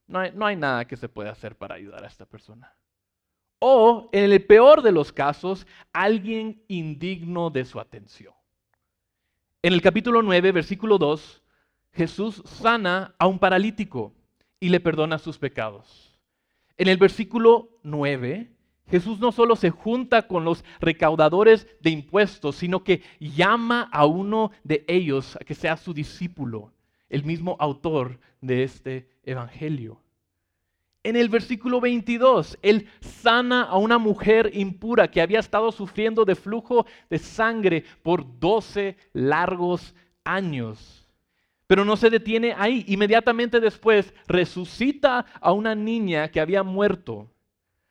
No 0.07 0.31
no 0.31 0.45
hay 0.45 0.55
nada 0.55 0.85
que 0.85 0.95
se 0.95 1.09
pueda 1.09 1.31
hacer 1.31 1.57
para 1.57 1.75
ayudar 1.75 2.05
a 2.05 2.07
esta 2.07 2.25
persona. 2.25 2.73
O, 3.65 4.09
en 4.11 4.29
el 4.29 4.43
peor 4.43 4.81
de 4.81 4.91
los 4.91 5.13
casos, 5.13 5.65
alguien 5.93 6.61
indigno 6.67 7.49
de 7.49 7.63
su 7.63 7.79
atención. 7.79 8.33
En 9.61 9.71
el 9.71 9.81
capítulo 9.81 10.21
9, 10.21 10.51
versículo 10.51 10.97
2, 10.97 11.41
Jesús 11.93 12.43
sana 12.43 13.15
a 13.17 13.25
un 13.25 13.39
paralítico 13.39 14.11
y 14.59 14.67
le 14.67 14.81
perdona 14.81 15.17
sus 15.17 15.37
pecados. 15.37 16.13
En 16.75 16.89
el 16.89 16.97
versículo 16.97 17.69
9, 17.83 18.51
Jesús 18.89 19.21
no 19.21 19.31
solo 19.31 19.55
se 19.55 19.69
junta 19.69 20.27
con 20.27 20.43
los 20.43 20.65
recaudadores 20.81 21.65
de 21.79 21.91
impuestos, 21.91 22.57
sino 22.57 22.83
que 22.83 23.01
llama 23.21 23.87
a 23.93 24.05
uno 24.05 24.51
de 24.65 24.83
ellos 24.89 25.37
a 25.37 25.45
que 25.45 25.55
sea 25.55 25.77
su 25.77 25.93
discípulo, 25.93 26.73
el 27.07 27.23
mismo 27.23 27.55
autor 27.61 28.19
de 28.41 28.63
este 28.63 29.07
evangelio. 29.23 30.02
En 31.03 31.17
el 31.17 31.27
versículo 31.27 31.81
22, 31.81 32.57
Él 32.61 32.87
sana 33.01 33.63
a 33.63 33.77
una 33.77 33.97
mujer 33.97 34.51
impura 34.53 35.11
que 35.11 35.21
había 35.21 35.39
estado 35.39 35.71
sufriendo 35.73 36.23
de 36.23 36.35
flujo 36.35 36.85
de 37.09 37.19
sangre 37.19 37.83
por 38.01 38.39
12 38.39 38.95
largos 39.11 39.93
años. 40.23 41.05
Pero 41.67 41.83
no 41.83 41.97
se 41.97 42.09
detiene 42.09 42.53
ahí. 42.57 42.85
Inmediatamente 42.87 43.59
después 43.59 44.13
resucita 44.27 45.25
a 45.41 45.51
una 45.51 45.75
niña 45.75 46.29
que 46.29 46.39
había 46.39 46.63
muerto. 46.63 47.29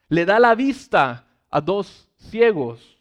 Le 0.09 0.25
da 0.25 0.41
la 0.41 0.55
vista 0.55 1.27
a 1.51 1.61
dos 1.61 2.09
ciegos 2.17 2.97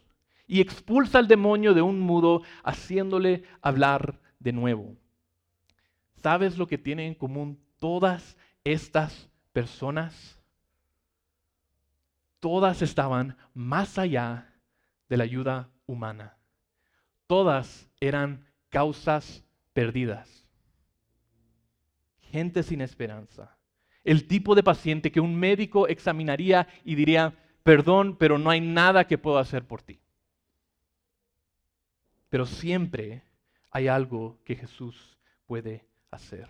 y 0.45 0.59
expulsa 0.59 1.19
al 1.19 1.29
demonio 1.29 1.73
de 1.73 1.81
un 1.81 2.01
mudo 2.01 2.41
haciéndole 2.63 3.43
hablar 3.61 4.19
de 4.39 4.51
nuevo. 4.51 4.97
¿Sabes 6.21 6.57
lo 6.57 6.67
que 6.67 6.77
tienen 6.77 7.07
en 7.07 7.15
común 7.15 7.57
todas 7.79 8.35
estas 8.65 9.30
personas, 9.51 10.39
todas 12.39 12.81
estaban 12.81 13.37
más 13.53 13.97
allá 13.97 14.53
de 15.09 15.17
la 15.17 15.23
ayuda 15.23 15.69
humana. 15.85 16.37
Todas 17.27 17.89
eran 17.99 18.45
causas 18.69 19.43
perdidas. 19.73 20.47
Gente 22.19 22.63
sin 22.63 22.81
esperanza. 22.81 23.57
El 24.03 24.27
tipo 24.27 24.55
de 24.55 24.63
paciente 24.63 25.11
que 25.11 25.19
un 25.19 25.35
médico 25.35 25.87
examinaría 25.87 26.67
y 26.83 26.95
diría, 26.95 27.35
perdón, 27.63 28.15
pero 28.17 28.37
no 28.37 28.49
hay 28.49 28.61
nada 28.61 29.05
que 29.05 29.17
puedo 29.17 29.37
hacer 29.37 29.65
por 29.67 29.81
ti. 29.81 29.99
Pero 32.29 32.45
siempre 32.45 33.23
hay 33.69 33.87
algo 33.87 34.39
que 34.43 34.55
Jesús 34.55 35.17
puede 35.45 35.85
hacer. 36.09 36.49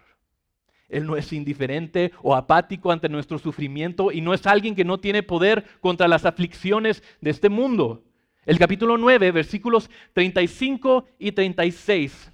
Él 0.92 1.08
no 1.08 1.16
es 1.16 1.32
indiferente 1.34 2.12
o 2.22 2.36
apático 2.36 2.92
ante 2.92 3.10
nuestro 3.10 3.40
sufrimiento 3.40 4.12
y 4.12 4.22
no 4.22 4.34
es 4.34 4.46
alguien 4.46 4.76
que 4.76 4.84
no 4.84 5.00
tiene 5.00 5.24
poder 5.24 5.64
contra 5.80 6.08
las 6.08 6.26
aflicciones 6.26 7.02
de 7.22 7.32
este 7.32 7.50
mundo. 7.50 8.04
El 8.46 8.60
capítulo 8.60 8.98
9, 8.98 9.32
versículos 9.32 9.90
35 10.14 11.06
y 11.18 11.32
36. 11.32 12.32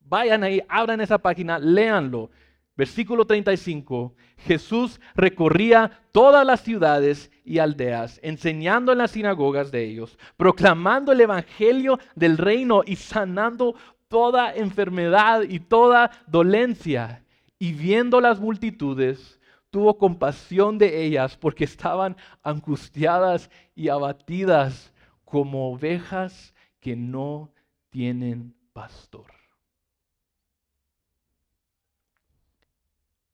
Vayan 0.00 0.42
ahí, 0.42 0.60
abran 0.68 1.00
esa 1.00 1.18
página, 1.18 1.58
léanlo. 1.58 2.30
Versículo 2.76 3.26
35. 3.26 4.14
Jesús 4.38 5.00
recorría 5.14 6.00
todas 6.12 6.44
las 6.44 6.62
ciudades 6.62 7.30
y 7.44 7.58
aldeas, 7.58 8.18
enseñando 8.22 8.90
en 8.90 8.98
las 8.98 9.12
sinagogas 9.12 9.70
de 9.70 9.84
ellos, 9.84 10.18
proclamando 10.36 11.12
el 11.12 11.20
evangelio 11.20 12.00
del 12.16 12.38
reino 12.38 12.82
y 12.84 12.96
sanando 12.96 13.76
toda 14.08 14.52
enfermedad 14.54 15.42
y 15.42 15.60
toda 15.60 16.10
dolencia 16.26 17.22
y 17.60 17.74
viendo 17.74 18.22
las 18.22 18.40
multitudes, 18.40 19.38
tuvo 19.70 19.98
compasión 19.98 20.78
de 20.78 21.04
ellas 21.04 21.36
porque 21.36 21.64
estaban 21.64 22.16
angustiadas 22.42 23.50
y 23.76 23.90
abatidas 23.90 24.92
como 25.26 25.70
ovejas 25.70 26.54
que 26.80 26.96
no 26.96 27.52
tienen 27.90 28.54
pastor. 28.72 29.26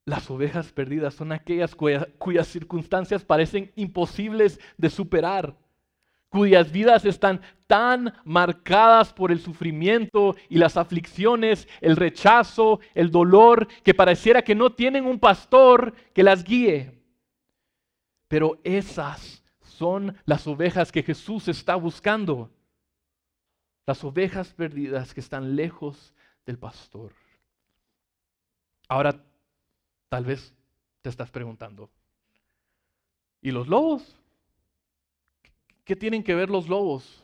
Las 0.03 0.29
ovejas 0.29 0.73
perdidas 0.73 1.13
son 1.13 1.31
aquellas 1.31 1.73
cuyas 1.73 2.47
circunstancias 2.47 3.23
parecen 3.23 3.71
imposibles 3.77 4.59
de 4.77 4.89
superar 4.89 5.55
cuyas 6.29 6.71
vidas 6.71 7.05
están 7.05 7.41
tan 7.67 8.13
marcadas 8.23 9.13
por 9.13 9.31
el 9.31 9.39
sufrimiento 9.39 10.35
y 10.49 10.57
las 10.57 10.77
aflicciones, 10.77 11.67
el 11.81 11.95
rechazo, 11.95 12.79
el 12.93 13.11
dolor, 13.11 13.67
que 13.83 13.93
pareciera 13.93 14.41
que 14.41 14.55
no 14.55 14.73
tienen 14.73 15.05
un 15.05 15.19
pastor 15.19 15.93
que 16.13 16.23
las 16.23 16.43
guíe. 16.43 17.01
Pero 18.27 18.59
esas 18.63 19.43
son 19.61 20.17
las 20.25 20.47
ovejas 20.47 20.91
que 20.91 21.03
Jesús 21.03 21.47
está 21.47 21.75
buscando. 21.75 22.51
Las 23.85 24.03
ovejas 24.03 24.53
perdidas 24.53 25.13
que 25.13 25.21
están 25.21 25.55
lejos 25.55 26.13
del 26.45 26.57
pastor. 26.57 27.13
Ahora, 28.89 29.23
tal 30.09 30.25
vez 30.25 30.53
te 31.01 31.09
estás 31.09 31.29
preguntando, 31.29 31.89
¿y 33.41 33.51
los 33.51 33.67
lobos? 33.67 34.15
¿Qué 35.87 35.95
tienen 35.95 36.21
que 36.21 36.35
ver 36.35 36.49
los 36.49 36.67
lobos 36.67 37.23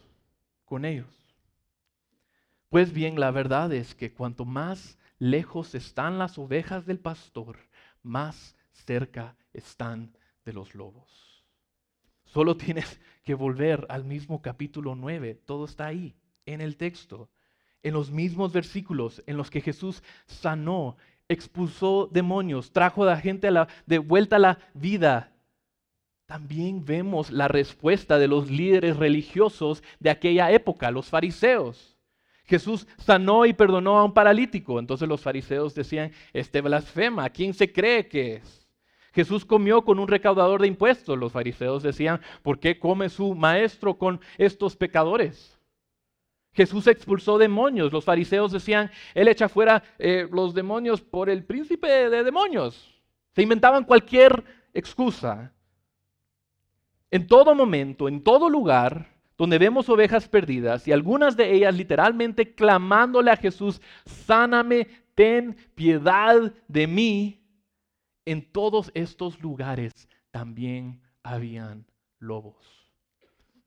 con 0.63 0.85
ellos? 0.85 1.13
Pues 2.69 2.93
bien, 2.93 3.19
la 3.19 3.29
verdad 3.29 3.73
es 3.73 3.93
que 3.93 4.13
cuanto 4.13 4.45
más 4.45 4.97
lejos 5.19 5.75
están 5.75 6.17
las 6.17 6.37
ovejas 6.37 6.85
del 6.85 6.97
pastor, 6.97 7.57
más 8.03 8.55
cerca 8.71 9.35
están 9.51 10.17
de 10.45 10.53
los 10.53 10.75
lobos. 10.75 11.43
Solo 12.23 12.55
tienes 12.57 13.01
que 13.25 13.33
volver 13.33 13.85
al 13.89 14.05
mismo 14.05 14.41
capítulo 14.41 14.95
9, 14.95 15.41
todo 15.45 15.65
está 15.65 15.87
ahí, 15.87 16.15
en 16.45 16.61
el 16.61 16.77
texto, 16.77 17.29
en 17.83 17.93
los 17.93 18.11
mismos 18.11 18.53
versículos 18.53 19.21
en 19.27 19.35
los 19.35 19.51
que 19.51 19.59
Jesús 19.59 20.01
sanó, 20.25 20.95
expulsó 21.27 22.07
demonios, 22.09 22.71
trajo 22.71 23.03
a 23.03 23.07
la 23.07 23.17
gente 23.17 23.49
de 23.85 23.97
vuelta 23.97 24.37
a 24.37 24.39
la 24.39 24.57
vida, 24.73 25.32
también 26.25 26.85
vemos 26.85 27.31
la 27.31 27.47
respuesta 27.47 28.17
de 28.17 28.27
los 28.27 28.49
líderes 28.49 28.97
religiosos 28.97 29.83
de 29.99 30.09
aquella 30.09 30.51
época, 30.51 30.91
los 30.91 31.07
fariseos. 31.07 31.97
Jesús 32.45 32.87
sanó 32.97 33.45
y 33.45 33.53
perdonó 33.53 33.97
a 33.97 34.03
un 34.03 34.13
paralítico. 34.13 34.79
Entonces 34.79 35.07
los 35.07 35.21
fariseos 35.21 35.73
decían, 35.73 36.11
este 36.33 36.61
blasfema, 36.61 37.29
¿quién 37.29 37.53
se 37.53 37.71
cree 37.71 38.07
que 38.07 38.35
es? 38.35 38.67
Jesús 39.13 39.45
comió 39.45 39.83
con 39.83 39.99
un 39.99 40.07
recaudador 40.07 40.61
de 40.61 40.67
impuestos. 40.67 41.17
Los 41.17 41.31
fariseos 41.31 41.83
decían, 41.83 42.19
¿por 42.41 42.59
qué 42.59 42.79
come 42.79 43.09
su 43.09 43.35
maestro 43.35 43.97
con 43.97 44.19
estos 44.37 44.75
pecadores? 44.75 45.59
Jesús 46.53 46.87
expulsó 46.87 47.37
demonios. 47.37 47.93
Los 47.93 48.05
fariseos 48.05 48.51
decían, 48.51 48.91
Él 49.13 49.27
echa 49.27 49.49
fuera 49.49 49.83
eh, 49.99 50.27
los 50.31 50.53
demonios 50.53 51.01
por 51.01 51.29
el 51.29 51.43
príncipe 51.43 51.87
de 51.87 52.23
demonios. 52.23 53.01
Se 53.35 53.41
inventaban 53.41 53.85
cualquier 53.85 54.43
excusa. 54.73 55.52
En 57.13 57.27
todo 57.27 57.53
momento, 57.53 58.07
en 58.07 58.23
todo 58.23 58.49
lugar, 58.49 59.05
donde 59.37 59.59
vemos 59.59 59.87
ovejas 59.87 60.27
perdidas 60.27 60.87
y 60.87 60.91
algunas 60.91 61.37
de 61.37 61.53
ellas 61.53 61.75
literalmente 61.75 62.55
clamándole 62.55 63.29
a 63.29 63.37
Jesús, 63.37 63.79
sáname, 64.03 64.87
ten 65.13 65.55
piedad 65.75 66.51
de 66.67 66.87
mí, 66.87 67.39
en 68.25 68.51
todos 68.51 68.89
estos 68.95 69.39
lugares 69.43 70.09
también 70.31 71.03
habían 71.21 71.85
lobos 72.17 72.55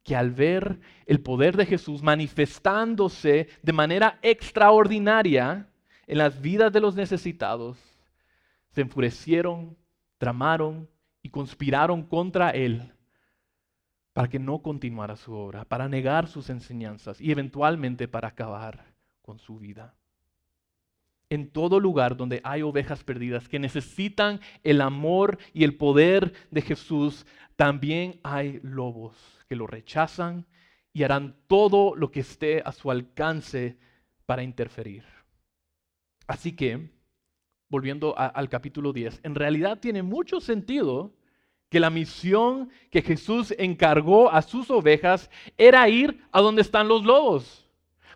que 0.02 0.16
al 0.16 0.32
ver 0.32 0.80
el 1.06 1.20
poder 1.20 1.56
de 1.56 1.66
Jesús 1.66 2.02
manifestándose 2.02 3.46
de 3.62 3.72
manera 3.72 4.18
extraordinaria 4.22 5.68
en 6.08 6.18
las 6.18 6.40
vidas 6.40 6.72
de 6.72 6.80
los 6.80 6.96
necesitados, 6.96 7.78
se 8.70 8.80
enfurecieron, 8.80 9.76
tramaron 10.18 10.88
y 11.22 11.30
conspiraron 11.30 12.02
contra 12.02 12.50
Él 12.50 12.92
para 14.16 14.28
que 14.28 14.38
no 14.38 14.62
continuara 14.62 15.14
su 15.14 15.34
obra, 15.34 15.66
para 15.66 15.90
negar 15.90 16.26
sus 16.26 16.48
enseñanzas 16.48 17.20
y 17.20 17.32
eventualmente 17.32 18.08
para 18.08 18.28
acabar 18.28 18.94
con 19.20 19.38
su 19.38 19.58
vida. 19.58 19.94
En 21.28 21.50
todo 21.50 21.80
lugar 21.80 22.16
donde 22.16 22.40
hay 22.42 22.62
ovejas 22.62 23.04
perdidas 23.04 23.46
que 23.46 23.58
necesitan 23.58 24.40
el 24.64 24.80
amor 24.80 25.36
y 25.52 25.64
el 25.64 25.76
poder 25.76 26.32
de 26.50 26.62
Jesús, 26.62 27.26
también 27.56 28.18
hay 28.22 28.58
lobos 28.62 29.14
que 29.50 29.56
lo 29.56 29.66
rechazan 29.66 30.46
y 30.94 31.02
harán 31.02 31.36
todo 31.46 31.94
lo 31.94 32.10
que 32.10 32.20
esté 32.20 32.62
a 32.64 32.72
su 32.72 32.90
alcance 32.90 33.76
para 34.24 34.42
interferir. 34.42 35.04
Así 36.26 36.56
que, 36.56 36.88
volviendo 37.68 38.18
al 38.18 38.48
capítulo 38.48 38.94
10, 38.94 39.20
en 39.24 39.34
realidad 39.34 39.78
tiene 39.78 40.02
mucho 40.02 40.40
sentido 40.40 41.12
que 41.68 41.80
la 41.80 41.90
misión 41.90 42.70
que 42.90 43.02
Jesús 43.02 43.54
encargó 43.58 44.30
a 44.30 44.42
sus 44.42 44.70
ovejas 44.70 45.30
era 45.58 45.88
ir 45.88 46.24
a 46.32 46.40
donde 46.40 46.62
están 46.62 46.88
los 46.88 47.04
lobos, 47.04 47.66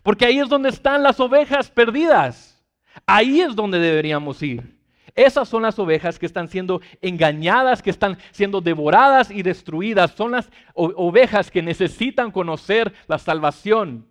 porque 0.03 0.25
ahí 0.25 0.39
es 0.39 0.49
donde 0.49 0.69
están 0.69 1.03
las 1.03 1.19
ovejas 1.19 1.69
perdidas, 1.69 2.63
ahí 3.05 3.41
es 3.41 3.55
donde 3.55 3.79
deberíamos 3.79 4.41
ir. 4.41 4.79
Esas 5.15 5.49
son 5.49 5.63
las 5.63 5.77
ovejas 5.77 6.17
que 6.17 6.25
están 6.25 6.47
siendo 6.47 6.81
engañadas, 7.01 7.81
que 7.81 7.89
están 7.89 8.17
siendo 8.31 8.61
devoradas 8.61 9.29
y 9.29 9.43
destruidas. 9.43 10.11
Son 10.11 10.31
las 10.31 10.49
ovejas 10.73 11.51
que 11.51 11.61
necesitan 11.61 12.31
conocer 12.31 12.93
la 13.07 13.17
salvación. 13.17 14.07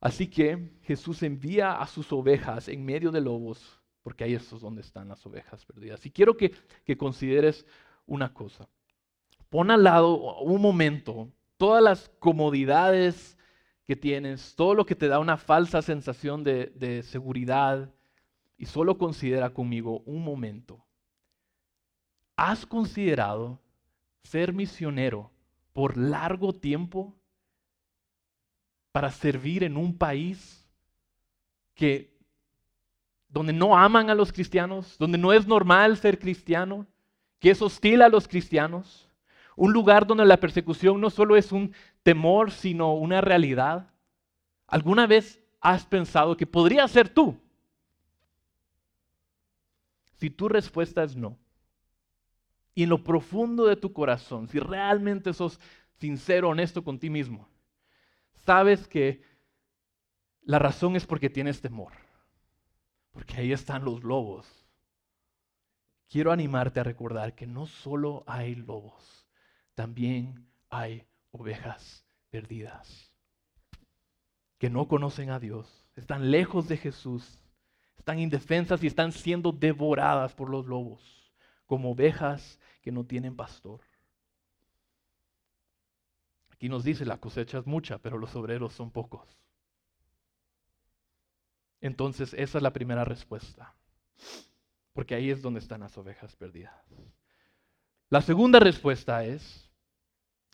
Así 0.00 0.26
que 0.26 0.72
Jesús 0.82 1.22
envía 1.22 1.78
a 1.80 1.86
sus 1.86 2.12
ovejas 2.12 2.68
en 2.68 2.84
medio 2.84 3.10
de 3.10 3.20
lobos, 3.20 3.80
porque 4.04 4.22
ahí 4.22 4.34
es 4.34 4.48
donde 4.60 4.82
están 4.82 5.08
las 5.08 5.26
ovejas 5.26 5.64
perdidas. 5.64 6.06
Y 6.06 6.10
quiero 6.12 6.36
que, 6.36 6.52
que 6.84 6.96
consideres 6.96 7.66
una 8.06 8.32
cosa. 8.32 8.68
Pon 9.48 9.72
al 9.72 9.82
lado 9.82 10.40
un 10.42 10.60
momento 10.60 11.32
todas 11.56 11.82
las 11.82 12.10
comodidades 12.18 13.36
que 13.86 13.96
tienes, 13.96 14.54
todo 14.54 14.74
lo 14.74 14.86
que 14.86 14.94
te 14.94 15.08
da 15.08 15.18
una 15.18 15.36
falsa 15.36 15.82
sensación 15.82 16.44
de, 16.44 17.02
seguridad, 17.02 17.90
y 18.56 18.66
solo 18.66 18.98
considera 18.98 19.50
conmigo 19.50 20.00
un 20.06 20.22
momento. 20.22 20.84
¿Has 22.36 22.66
considerado 22.66 23.60
ser 24.22 24.52
misionero 24.52 25.30
por 25.72 25.96
largo 25.96 26.52
tiempo 26.52 27.14
para 28.92 29.10
servir 29.10 29.64
en 29.64 29.76
un 29.76 29.96
país 29.96 30.68
que 31.74 32.13
donde 33.34 33.52
no 33.52 33.76
aman 33.76 34.10
a 34.10 34.14
los 34.14 34.32
cristianos, 34.32 34.96
donde 34.96 35.18
no 35.18 35.32
es 35.32 35.44
normal 35.44 35.96
ser 35.96 36.20
cristiano, 36.20 36.86
que 37.40 37.50
es 37.50 37.60
hostil 37.60 38.00
a 38.00 38.08
los 38.08 38.28
cristianos? 38.28 39.10
Un 39.56 39.72
lugar 39.72 40.06
donde 40.06 40.24
la 40.24 40.36
persecución 40.36 41.00
no 41.00 41.10
solo 41.10 41.36
es 41.36 41.50
un 41.50 41.74
temor, 42.04 42.52
sino 42.52 42.94
una 42.94 43.20
realidad. 43.20 43.90
¿Alguna 44.68 45.08
vez 45.08 45.42
has 45.60 45.84
pensado 45.84 46.36
que 46.36 46.46
podría 46.46 46.86
ser 46.86 47.08
tú? 47.08 47.36
Si 50.18 50.30
tu 50.30 50.48
respuesta 50.48 51.02
es 51.02 51.16
no, 51.16 51.36
y 52.72 52.84
en 52.84 52.88
lo 52.88 53.02
profundo 53.02 53.66
de 53.66 53.74
tu 53.74 53.92
corazón, 53.92 54.46
si 54.46 54.60
realmente 54.60 55.32
sos 55.32 55.58
sincero, 55.98 56.50
honesto 56.50 56.84
con 56.84 57.00
ti 57.00 57.10
mismo, 57.10 57.48
sabes 58.46 58.86
que 58.86 59.22
la 60.42 60.60
razón 60.60 60.94
es 60.94 61.04
porque 61.04 61.28
tienes 61.28 61.60
temor, 61.60 61.92
porque 63.14 63.36
ahí 63.36 63.52
están 63.52 63.84
los 63.84 64.02
lobos. 64.02 64.46
Quiero 66.10 66.32
animarte 66.32 66.80
a 66.80 66.84
recordar 66.84 67.34
que 67.34 67.46
no 67.46 67.66
solo 67.66 68.24
hay 68.26 68.56
lobos, 68.56 69.26
también 69.74 70.46
hay 70.68 71.06
ovejas 71.30 72.04
perdidas 72.30 73.10
que 74.58 74.70
no 74.70 74.88
conocen 74.88 75.30
a 75.30 75.38
Dios, 75.38 75.86
están 75.96 76.30
lejos 76.30 76.68
de 76.68 76.76
Jesús, 76.76 77.38
están 77.98 78.18
indefensas 78.18 78.82
y 78.82 78.86
están 78.86 79.12
siendo 79.12 79.52
devoradas 79.52 80.34
por 80.34 80.48
los 80.48 80.66
lobos, 80.66 81.32
como 81.66 81.90
ovejas 81.90 82.58
que 82.82 82.92
no 82.92 83.04
tienen 83.04 83.36
pastor. 83.36 83.80
Aquí 86.50 86.68
nos 86.68 86.84
dice, 86.84 87.04
la 87.04 87.18
cosecha 87.18 87.58
es 87.58 87.66
mucha, 87.66 87.98
pero 87.98 88.16
los 88.16 88.34
obreros 88.36 88.72
son 88.72 88.90
pocos. 88.90 89.43
Entonces, 91.84 92.32
esa 92.32 92.56
es 92.56 92.62
la 92.62 92.72
primera 92.72 93.04
respuesta, 93.04 93.74
porque 94.94 95.14
ahí 95.14 95.28
es 95.28 95.42
donde 95.42 95.60
están 95.60 95.80
las 95.80 95.98
ovejas 95.98 96.34
perdidas. 96.34 96.72
La 98.08 98.22
segunda 98.22 98.58
respuesta 98.58 99.22
es, 99.22 99.70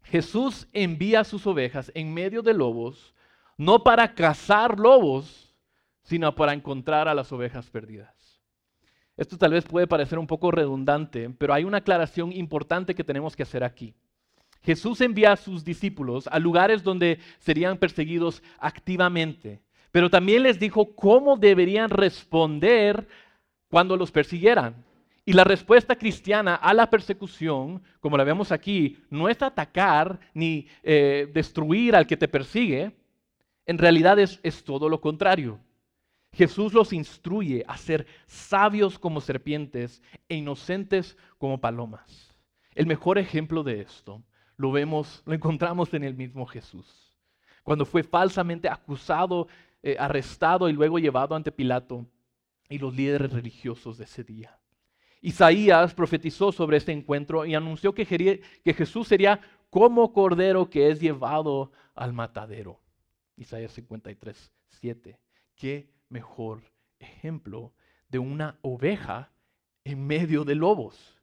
Jesús 0.02 0.66
envía 0.72 1.20
a 1.20 1.24
sus 1.24 1.46
ovejas 1.46 1.92
en 1.94 2.12
medio 2.12 2.42
de 2.42 2.52
lobos, 2.52 3.14
no 3.56 3.84
para 3.84 4.12
cazar 4.12 4.80
lobos, 4.80 5.54
sino 6.02 6.34
para 6.34 6.52
encontrar 6.52 7.06
a 7.06 7.14
las 7.14 7.30
ovejas 7.30 7.70
perdidas. 7.70 8.42
Esto 9.16 9.38
tal 9.38 9.52
vez 9.52 9.64
puede 9.64 9.86
parecer 9.86 10.18
un 10.18 10.26
poco 10.26 10.50
redundante, 10.50 11.30
pero 11.30 11.54
hay 11.54 11.62
una 11.62 11.78
aclaración 11.78 12.32
importante 12.32 12.96
que 12.96 13.04
tenemos 13.04 13.36
que 13.36 13.44
hacer 13.44 13.62
aquí. 13.62 13.94
Jesús 14.62 15.00
envía 15.00 15.30
a 15.30 15.36
sus 15.36 15.62
discípulos 15.62 16.26
a 16.26 16.40
lugares 16.40 16.82
donde 16.82 17.20
serían 17.38 17.78
perseguidos 17.78 18.42
activamente, 18.58 19.62
pero 19.92 20.10
también 20.10 20.42
les 20.42 20.58
dijo 20.58 20.94
cómo 20.94 21.36
deberían 21.36 21.90
responder 21.90 23.08
cuando 23.68 23.96
los 23.96 24.10
persiguieran. 24.10 24.84
Y 25.24 25.32
la 25.32 25.44
respuesta 25.44 25.96
cristiana 25.96 26.54
a 26.54 26.74
la 26.74 26.90
persecución, 26.90 27.82
como 28.00 28.16
la 28.16 28.24
vemos 28.24 28.52
aquí, 28.52 28.98
no 29.10 29.28
es 29.28 29.42
atacar 29.42 30.18
ni 30.34 30.66
eh, 30.82 31.30
destruir 31.32 31.94
al 31.94 32.06
que 32.06 32.16
te 32.16 32.28
persigue, 32.28 32.96
en 33.66 33.78
realidad 33.78 34.18
es, 34.18 34.40
es 34.42 34.64
todo 34.64 34.88
lo 34.88 35.00
contrario. 35.00 35.60
Jesús 36.32 36.72
los 36.72 36.92
instruye 36.92 37.64
a 37.66 37.76
ser 37.76 38.06
sabios 38.26 38.98
como 38.98 39.20
serpientes 39.20 40.02
e 40.28 40.36
inocentes 40.36 41.16
como 41.38 41.60
palomas. 41.60 42.36
El 42.74 42.86
mejor 42.86 43.18
ejemplo 43.18 43.62
de 43.62 43.80
esto 43.82 44.22
lo 44.56 44.72
vemos, 44.72 45.22
lo 45.26 45.34
encontramos 45.34 45.92
en 45.94 46.04
el 46.04 46.14
mismo 46.14 46.46
Jesús. 46.46 47.16
Cuando 47.62 47.84
fue 47.84 48.02
falsamente 48.02 48.68
acusado, 48.68 49.48
eh, 49.82 49.96
arrestado 49.98 50.68
y 50.68 50.72
luego 50.72 50.98
llevado 50.98 51.34
ante 51.34 51.52
Pilato 51.52 52.06
y 52.68 52.78
los 52.78 52.94
líderes 52.94 53.32
religiosos 53.32 53.98
de 53.98 54.04
ese 54.04 54.24
día. 54.24 54.60
Isaías 55.22 55.94
profetizó 55.94 56.50
sobre 56.50 56.78
este 56.78 56.92
encuentro 56.92 57.44
y 57.44 57.54
anunció 57.54 57.94
que, 57.94 58.06
Jesús 58.06 59.08
sería 59.08 59.40
como 59.68 60.12
cordero 60.12 60.70
que 60.70 60.88
es 60.88 61.00
llevado 61.00 61.72
al 61.94 62.12
matadero. 62.12 62.80
Isaías 63.36 63.72
53, 63.72 64.52
7. 64.68 65.18
Qué 65.54 65.90
mejor 66.08 66.62
ejemplo 66.98 67.72
de 68.08 68.18
una 68.18 68.58
oveja 68.62 69.30
en 69.84 70.06
medio 70.06 70.44
de 70.44 70.54
lobos. 70.54 71.19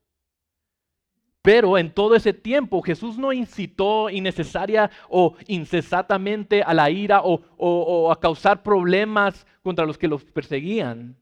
Pero 1.48 1.78
en 1.78 1.94
todo 1.94 2.14
ese 2.14 2.34
tiempo 2.34 2.82
Jesús 2.82 3.18
no 3.18 3.32
incitó 3.32 4.10
innecesaria 4.10 4.92
o 5.08 5.38
incesatamente 5.48 6.62
a 6.62 6.74
la 6.74 6.90
ira 6.90 7.22
o, 7.24 7.42
o, 7.56 8.12
a 8.12 8.20
causar 8.20 8.64
problemas 8.64 9.48
contra 9.64 9.86
los 9.86 9.98
que 9.98 10.10
los 10.10 10.26
perseguían. 10.26 11.16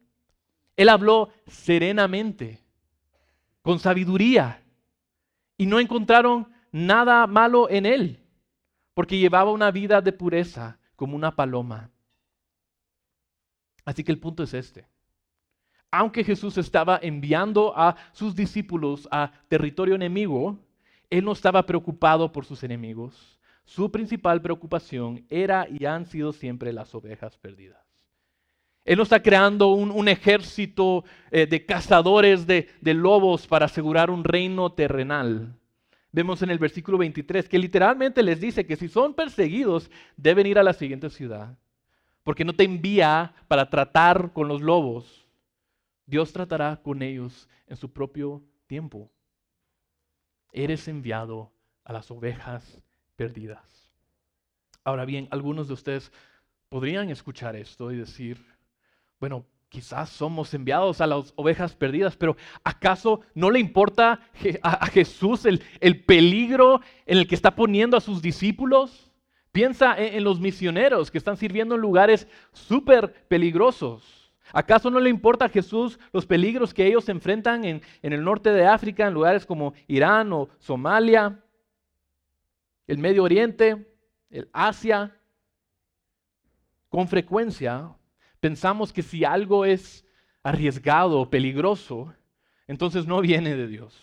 Él 0.77 0.89
habló 0.89 1.29
serenamente 1.45 2.59
con 3.61 3.77
sabiduría. 3.77 4.63
Y 5.59 5.67
no 5.67 5.79
encontraron 5.79 6.51
nada 6.71 7.27
malo 7.27 7.69
en 7.69 7.85
él, 7.85 8.19
porque 8.95 9.19
llevaba 9.19 9.51
una 9.51 9.69
vida 9.69 10.01
de 10.01 10.11
pureza 10.11 10.79
como 10.95 11.15
una 11.15 11.35
paloma. 11.35 11.91
Así 13.85 14.03
que 14.03 14.11
el 14.11 14.17
punto 14.17 14.41
es 14.41 14.55
este. 14.55 14.87
Aunque 15.97 16.25
Jesús 16.25 16.57
estaba 16.57 16.99
enviando 17.01 17.71
a 17.73 17.95
sus 18.11 18.35
discípulos 18.35 19.07
a 19.11 19.31
territorio 19.47 19.95
enemigo, 19.95 20.59
él 21.09 21.23
no 21.23 21.31
estaba 21.31 21.65
preocupado 21.65 22.33
por 22.33 22.43
sus 22.43 22.63
enemigos, 22.63 23.39
su 23.63 23.89
principal 23.89 24.41
preocupación 24.41 25.25
era 25.29 25.69
y 25.69 25.85
han 25.85 26.05
sido 26.05 26.33
siempre 26.33 26.73
las 26.73 26.93
ovejas 26.93 27.37
perdidas. 27.37 27.79
Él 28.83 28.97
no 28.97 29.03
está 29.03 29.23
creando 29.23 29.69
un, 29.69 30.09
ejército 30.09 31.05
eh, 31.31 31.47
de 31.47 31.65
cazadores 31.65 32.45
de, 32.45 32.67
de 32.81 32.93
lobos 32.93 33.47
para 33.47 33.67
asegurar 33.67 34.11
un 34.11 34.25
reino 34.25 34.73
terrenal. 34.73 35.55
Vemos 36.11 36.41
en 36.41 36.49
el 36.49 36.59
versículo 36.59 36.97
23 36.97 37.47
que 37.47 37.57
literalmente 37.57 38.21
les 38.21 38.41
dice 38.41 38.65
que 38.65 38.75
si 38.75 38.89
son 38.89 39.13
perseguidos 39.13 39.89
deben 40.17 40.45
ir 40.45 40.59
a 40.59 40.63
la 40.63 40.73
siguiente 40.73 41.09
ciudad, 41.09 41.57
porque 42.23 42.43
no 42.43 42.51
te 42.51 42.65
envía 42.65 43.33
para 43.47 43.69
tratar 43.69 44.33
con 44.33 44.49
los 44.49 44.61
lobos. 44.61 45.24
Dios 46.05 46.31
tratará 46.31 46.81
con 46.81 47.01
ellos 47.01 47.47
en 47.67 47.77
su 47.77 47.91
propio 47.91 48.43
tiempo. 48.67 49.11
Eres 50.51 50.87
enviado 50.87 51.51
a 51.83 51.93
las 51.93 52.09
ovejas 52.11 52.81
perdidas. 53.15 53.91
Ahora 54.83 55.05
bien, 55.05 55.27
algunos 55.31 55.67
de 55.67 55.73
ustedes 55.73 56.11
podrían 56.69 57.09
escuchar 57.09 57.55
esto 57.55 57.91
y 57.91 57.97
decir, 57.97 58.45
bueno, 59.19 59.45
quizás 59.69 60.09
somos 60.09 60.53
enviados 60.53 61.01
a 61.01 61.07
las 61.07 61.33
ovejas 61.35 61.75
perdidas, 61.75 62.15
pero 62.15 62.37
¿acaso 62.63 63.21
no 63.33 63.49
le 63.49 63.59
importa 63.59 64.21
a 64.61 64.85
Jesús 64.87 65.45
el, 65.45 66.03
peligro 66.05 66.81
en 67.05 67.17
el 67.17 67.27
que 67.27 67.35
está 67.35 67.55
poniendo 67.55 67.97
a 67.97 68.01
sus 68.01 68.21
discípulos? 68.21 69.11
Piensa 69.51 69.95
en, 69.97 70.23
los 70.23 70.39
misioneros 70.39 71.09
que 71.09 71.17
están 71.17 71.37
sirviendo 71.37 71.75
en 71.75 71.81
lugares 71.81 72.27
súper 72.51 73.27
peligrosos. 73.27 74.24
¿Acaso 74.51 74.89
no 74.89 74.99
le 74.99 75.09
importa 75.09 75.45
a 75.45 75.49
Jesús 75.49 75.99
los 76.11 76.25
peligros 76.25 76.73
que 76.73 76.85
ellos 76.85 77.09
enfrentan 77.09 77.65
en, 77.65 77.81
en 78.01 78.13
el 78.13 78.23
norte 78.23 78.51
de 78.51 78.65
África, 78.65 79.07
en 79.07 79.13
lugares 79.13 79.45
como 79.45 79.73
Irán 79.87 80.31
o 80.33 80.49
Somalia, 80.59 81.43
el 82.87 82.97
Medio 82.97 83.23
Oriente, 83.23 83.85
el 84.29 84.49
Asia? 84.53 85.15
Con 86.89 87.07
frecuencia 87.07 87.95
pensamos 88.39 88.93
que 88.93 89.01
si 89.01 89.25
algo 89.25 89.65
es 89.65 90.05
arriesgado 90.43 91.19
o 91.19 91.29
peligroso, 91.29 92.13
entonces 92.67 93.07
no 93.07 93.19
viene 93.21 93.55
de 93.55 93.67
Dios. 93.67 93.99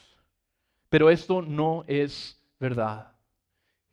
Pero 0.89 1.09
esto 1.09 1.41
no 1.41 1.85
es 1.87 2.43
verdad. 2.59 3.13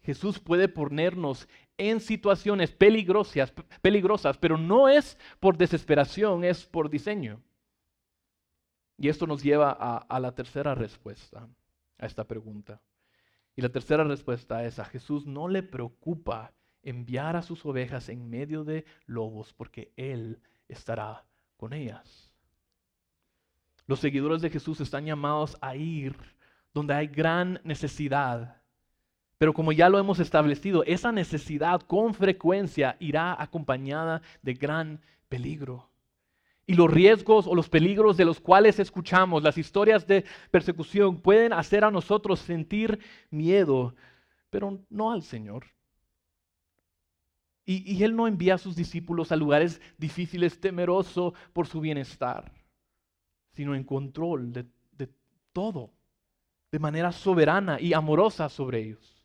Jesús 0.02 0.40
puede 0.40 0.68
ponernos 0.68 1.48
en 1.80 2.00
situaciones 2.00 2.72
peligrosas, 2.72 3.52
peligrosas, 3.82 4.38
pero 4.38 4.58
no 4.58 4.88
es 4.88 5.18
por 5.40 5.58
desesperación, 5.58 6.44
es 6.44 6.66
por 6.66 6.90
diseño. 6.90 7.42
Y 8.98 9.10
esto 9.10 9.26
nos 9.26 9.42
lleva 9.42 9.72
a, 9.72 9.98
a 9.98 10.20
la 10.20 10.36
tercera 10.36 10.76
respuesta 10.76 11.48
a 11.98 12.06
esta 12.06 12.26
pregunta. 12.26 12.82
Y 13.56 13.62
la 13.62 13.70
tercera 13.70 14.04
respuesta 14.04 14.64
es 14.66 14.80
a 14.80 14.86
Jesús 14.86 15.26
no 15.26 15.48
le 15.48 15.64
preocupa 15.64 16.54
enviar 16.82 17.36
a 17.36 17.42
sus 17.42 17.66
ovejas 17.66 18.10
en 18.10 18.30
medio 18.30 18.64
de 18.64 18.86
lobos 19.06 19.54
porque 19.54 19.92
Él 19.98 20.40
estará 20.68 21.26
con 21.58 21.74
ellas. 21.74 22.32
Los 23.86 24.00
seguidores 24.00 24.42
de 24.42 24.50
Jesús 24.50 24.80
están 24.82 25.06
llamados 25.06 25.58
a 25.62 25.76
ir 25.76 26.16
donde 26.74 26.94
hay 26.94 27.08
gran 27.08 27.60
necesidad. 27.64 28.59
Pero 29.40 29.54
como 29.54 29.72
ya 29.72 29.88
lo 29.88 29.98
hemos 29.98 30.20
establecido, 30.20 30.84
esa 30.84 31.14
necesidad 31.14 31.82
con 31.82 32.14
frecuencia 32.14 32.98
irá 33.00 33.42
acompañada 33.42 34.22
de 34.42 34.54
gran 34.54 35.00
peligro. 35.30 35.90
Y 36.68 36.74
los 36.74 36.92
riesgos 36.92 37.48
o 37.48 37.56
los 37.56 37.70
peligros 37.70 38.18
de 38.18 38.26
los 38.26 38.42
cuales 38.42 38.80
escuchamos, 38.80 39.42
las 39.42 39.58
historias 39.58 40.06
de 40.06 40.26
persecución, 40.52 41.22
pueden 41.22 41.54
hacer 41.54 41.86
a 41.86 41.90
nosotros 41.90 42.42
sentir 42.42 43.00
miedo, 43.32 43.96
pero 44.50 44.78
no 44.90 45.12
al 45.14 45.24
Señor. 45.24 45.68
Y, 47.66 48.04
Él 48.04 48.16
no 48.16 48.28
envía 48.28 48.56
a 48.56 48.58
sus 48.58 48.76
discípulos 48.76 49.32
a 49.32 49.38
lugares 49.38 49.80
difíciles, 49.98 50.60
temeroso 50.60 51.34
por 51.54 51.66
su 51.66 51.80
bienestar, 51.80 52.52
sino 53.54 53.74
en 53.74 53.86
control 53.86 54.52
de, 54.52 54.66
de 54.92 55.08
todo, 55.54 55.92
de 56.72 56.80
manera 56.80 57.12
soberana 57.14 57.80
y 57.80 57.94
amorosa 57.94 58.50
sobre 58.50 58.82
ellos. 58.82 59.19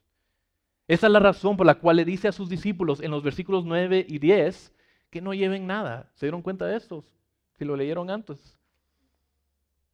Esa 0.86 1.06
es 1.06 1.12
la 1.12 1.18
razón 1.18 1.56
por 1.56 1.66
la 1.66 1.76
cual 1.76 1.96
le 1.96 2.04
dice 2.04 2.28
a 2.28 2.32
sus 2.32 2.48
discípulos 2.48 3.00
en 3.00 3.10
los 3.10 3.22
versículos 3.22 3.64
9 3.64 4.04
y 4.08 4.18
10 4.18 4.72
que 5.10 5.20
no 5.20 5.32
lleven 5.32 5.66
nada. 5.66 6.10
¿Se 6.14 6.26
dieron 6.26 6.42
cuenta 6.42 6.66
de 6.66 6.76
esto? 6.76 7.04
Si 7.58 7.64
lo 7.64 7.76
leyeron 7.76 8.10
antes. 8.10 8.58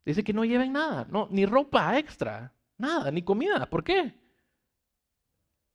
Dice 0.04 0.24
que 0.24 0.32
no 0.32 0.44
lleven 0.44 0.72
nada, 0.72 1.06
no, 1.10 1.28
ni 1.30 1.46
ropa 1.46 1.98
extra, 1.98 2.52
nada, 2.78 3.10
ni 3.10 3.22
comida. 3.22 3.66
¿Por 3.66 3.84
qué? 3.84 4.14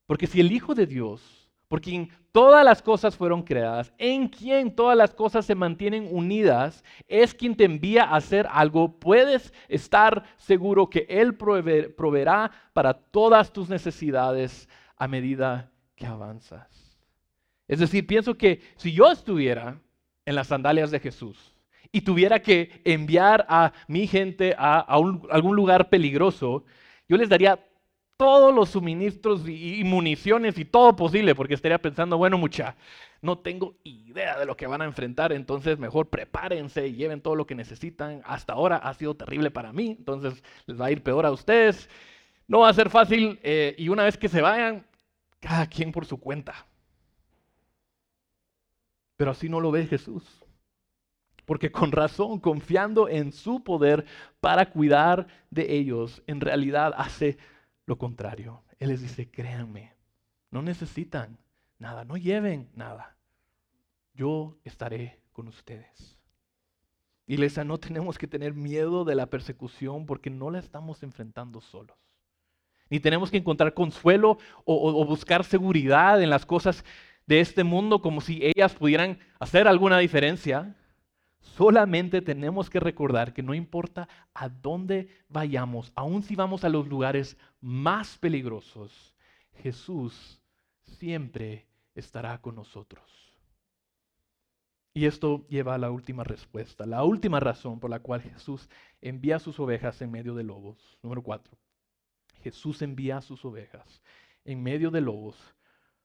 Porque 0.07 0.27
si 0.27 0.41
el 0.41 0.51
Hijo 0.51 0.73
de 0.73 0.87
Dios 0.87 1.45
por 1.67 1.81
quien 1.81 2.09
todas 2.31 2.63
las 2.63 2.81
cosas 2.81 3.15
fueron 3.15 3.41
creadas, 3.41 3.91
en 3.97 4.27
quien 4.27 4.75
todas 4.75 4.95
las 4.95 5.13
cosas 5.13 5.45
se 5.45 5.55
mantienen 5.55 6.07
unidas, 6.11 6.83
es 7.07 7.33
quien 7.33 7.55
te 7.55 7.65
envía 7.65 8.03
a 8.03 8.17
hacer 8.17 8.47
algo, 8.51 8.99
puedes 8.99 9.53
estar 9.67 10.23
seguro 10.37 10.89
que 10.89 11.05
Él 11.09 11.35
proveerá 11.35 12.51
para 12.73 12.93
todas 12.93 13.51
tus 13.51 13.69
necesidades 13.69 14.69
a 14.97 15.07
medida 15.07 15.71
que 15.95 16.05
avanzas. 16.05 16.97
Es 17.67 17.79
decir, 17.79 18.05
pienso 18.05 18.37
que 18.37 18.61
si 18.75 18.91
yo 18.93 19.11
estuviera 19.11 19.79
en 20.25 20.35
las 20.35 20.47
sandalias 20.47 20.91
de 20.91 20.99
Jesús 20.99 21.55
y 21.91 22.01
tuviera 22.01 22.41
que 22.41 22.81
enviar 22.83 23.45
a 23.49 23.73
mi 23.87 24.07
gente 24.07 24.55
a, 24.57 24.79
algún 24.79 25.55
lugar 25.55 25.89
peligroso, 25.89 26.65
yo 27.07 27.17
les 27.17 27.29
daría 27.29 27.59
todos 28.17 28.53
los 28.53 28.69
suministros 28.69 29.47
y, 29.47 29.83
municiones 29.83 30.57
y 30.57 30.65
todo 30.65 30.95
posible, 30.95 31.35
porque 31.35 31.53
estaría 31.53 31.79
pensando, 31.79 32.17
bueno, 32.17 32.37
mucha, 32.37 32.75
no 33.21 33.39
tengo 33.39 33.75
idea 33.83 34.39
de 34.39 34.45
lo 34.45 34.55
que 34.55 34.67
van 34.67 34.81
a 34.81 34.85
enfrentar, 34.85 35.33
entonces 35.33 35.77
mejor 35.79 36.09
prepárense 36.09 36.87
y 36.87 36.95
lleven 36.95 37.21
todo 37.21 37.35
lo 37.35 37.45
que 37.45 37.55
necesitan. 37.55 38.21
Hasta 38.25 38.53
ahora 38.53 38.77
ha 38.77 38.93
sido 38.93 39.15
terrible 39.15 39.51
para 39.51 39.73
mí, 39.73 39.95
entonces 39.97 40.43
les 40.65 40.79
va 40.79 40.85
a 40.85 40.91
ir 40.91 41.03
peor 41.03 41.25
a 41.25 41.31
ustedes. 41.31 41.89
No 42.47 42.59
va 42.59 42.69
a 42.69 42.73
ser 42.73 42.89
fácil 42.89 43.39
eh, 43.43 43.75
y 43.77 43.89
una 43.89 44.03
vez 44.03 44.17
que 44.17 44.29
se 44.29 44.41
vayan, 44.41 44.85
cada 45.39 45.67
quien 45.67 45.91
por 45.91 46.05
su 46.05 46.19
cuenta. 46.19 46.67
Pero 49.15 49.31
así 49.31 49.49
no 49.49 49.59
lo 49.59 49.71
ve 49.71 49.87
Jesús. 49.87 50.23
Porque 51.45 51.71
con 51.71 51.91
razón, 51.91 52.39
confiando 52.39 53.07
en 53.07 53.31
su 53.31 53.63
poder 53.63 54.05
para 54.39 54.71
cuidar 54.71 55.27
de 55.51 55.75
ellos, 55.75 56.23
en 56.27 56.41
realidad 56.41 56.93
hace 56.97 57.37
lo 57.85 57.97
contrario. 57.97 58.63
Él 58.79 58.89
les 58.89 59.01
dice, 59.01 59.29
créanme, 59.29 59.93
no 60.49 60.61
necesitan 60.61 61.37
nada, 61.77 62.03
no 62.03 62.17
lleven 62.17 62.69
nada. 62.73 63.15
Yo 64.13 64.57
estaré 64.63 65.21
con 65.31 65.47
ustedes. 65.47 66.17
Iglesia, 67.27 67.63
no 67.63 67.79
tenemos 67.79 68.17
que 68.17 68.27
tener 68.27 68.53
miedo 68.53 69.03
de 69.03 69.15
la 69.15 69.27
persecución 69.27 70.05
porque 70.05 70.29
no 70.29 70.51
la 70.51 70.59
estamos 70.59 71.03
enfrentando 71.03 71.61
solos. 71.61 72.04
Ni 72.89 72.99
tenemos 72.99 73.31
que 73.31 73.37
encontrar 73.37 73.73
consuelo 73.73 74.37
o, 74.63 75.05
buscar 75.05 75.43
seguridad 75.43 76.21
en 76.21 76.29
las 76.29 76.45
cosas 76.45 76.85
de 77.25 77.39
este 77.39 77.63
mundo 77.63 78.01
como 78.01 78.21
si 78.21 78.39
ellas 78.43 78.73
pudieran 78.75 79.19
hacer 79.39 79.67
alguna 79.67 79.97
diferencia. 79.97 80.75
Solamente 81.39 82.21
tenemos 82.21 82.69
que 82.69 82.79
recordar 82.79 83.33
que 83.33 83.43
no 83.43 83.53
importa 83.53 84.07
a 84.33 84.49
dónde 84.49 85.09
vayamos, 85.29 85.91
aun 85.95 86.23
si 86.23 86.35
vamos 86.35 86.63
a 86.63 86.69
los 86.69 86.87
lugares 86.87 87.37
más 87.61 88.17
peligrosos, 88.17 89.13
Jesús 89.61 90.41
siempre 90.83 91.65
estará 91.95 92.39
con 92.41 92.55
nosotros. 92.55 93.03
Y 94.93 95.05
esto 95.05 95.45
lleva 95.49 95.75
a 95.75 95.77
la 95.77 95.91
última 95.91 96.23
respuesta, 96.23 96.85
la 96.85 97.03
última 97.03 97.39
razón 97.39 97.79
por 97.79 97.89
la 97.89 97.99
cual 97.99 98.21
Jesús 98.21 98.69
envía 99.01 99.39
sus 99.39 99.59
ovejas 99.59 100.01
en 100.01 100.09
medio 100.09 100.35
de 100.35 100.43
lobos. 100.43 100.97
Número 101.03 101.21
cuatro, 101.21 101.57
Jesús 102.45 102.83
envía 102.83 103.17
a 103.17 103.21
sus 103.23 103.43
ovejas 103.43 104.03
en 104.43 104.61
medio 104.61 104.91
de 104.91 105.01
lobos 105.01 105.35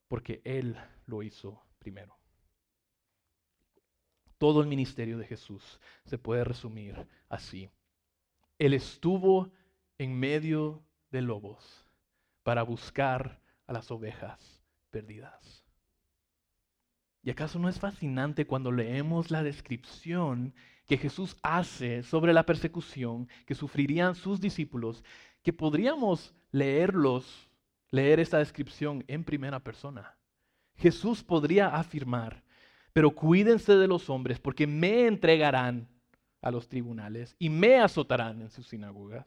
porque 0.09 0.41
Él 0.43 0.75
lo 1.05 1.23
hizo 1.23 1.63
primero. 1.79 2.17
Todo 4.39 4.63
el 4.63 4.67
ministerio 4.67 5.19
de 5.19 5.27
Jesús 5.27 5.79
se 6.07 6.17
puede 6.17 6.45
resumir 6.45 7.07
así. 7.29 7.69
Él 8.59 8.73
estuvo 8.73 9.53
en 9.99 10.19
medio 10.19 10.83
de 11.11 11.21
lobos 11.21 11.87
para 12.43 12.63
buscar 12.63 13.43
a 13.67 13.75
las 13.75 13.91
ovejas 13.91 14.65
perdidas. 14.91 15.67
¿Y 17.23 17.29
acaso 17.29 17.59
no 17.59 17.69
es 17.69 17.79
fascinante 17.79 18.47
cuando 18.47 18.73
leemos 18.73 19.31
la 19.31 19.43
descripción 19.43 20.55
que 20.91 20.99
Jesús 20.99 21.37
hace 21.45 22.03
sobre 22.03 22.33
la 22.33 22.45
persecución 22.45 23.29
que 23.47 23.55
sufrirían 23.55 24.17
sus 24.17 24.41
discípulos, 24.41 25.05
que 25.43 25.53
podríamos 25.53 26.35
leerlos, 26.53 27.49
leer 27.91 28.21
esta 28.21 28.39
descripción 28.39 29.05
en 29.09 29.25
primera 29.25 29.61
persona? 29.61 30.17
Jesús 30.77 31.23
podría 31.23 31.69
afirmar, 31.69 32.43
pero 32.93 33.11
cuídense 33.11 33.77
de 33.77 33.87
los 33.87 34.09
hombres 34.11 34.39
porque 34.39 34.67
me 34.67 35.07
entregarán 35.07 35.89
a 36.43 36.51
los 36.51 36.69
tribunales 36.69 37.37
y 37.39 37.51
me 37.51 37.77
azotarán 37.77 38.41
en 38.41 38.51
sus 38.51 38.69
sinagogas. 38.69 39.27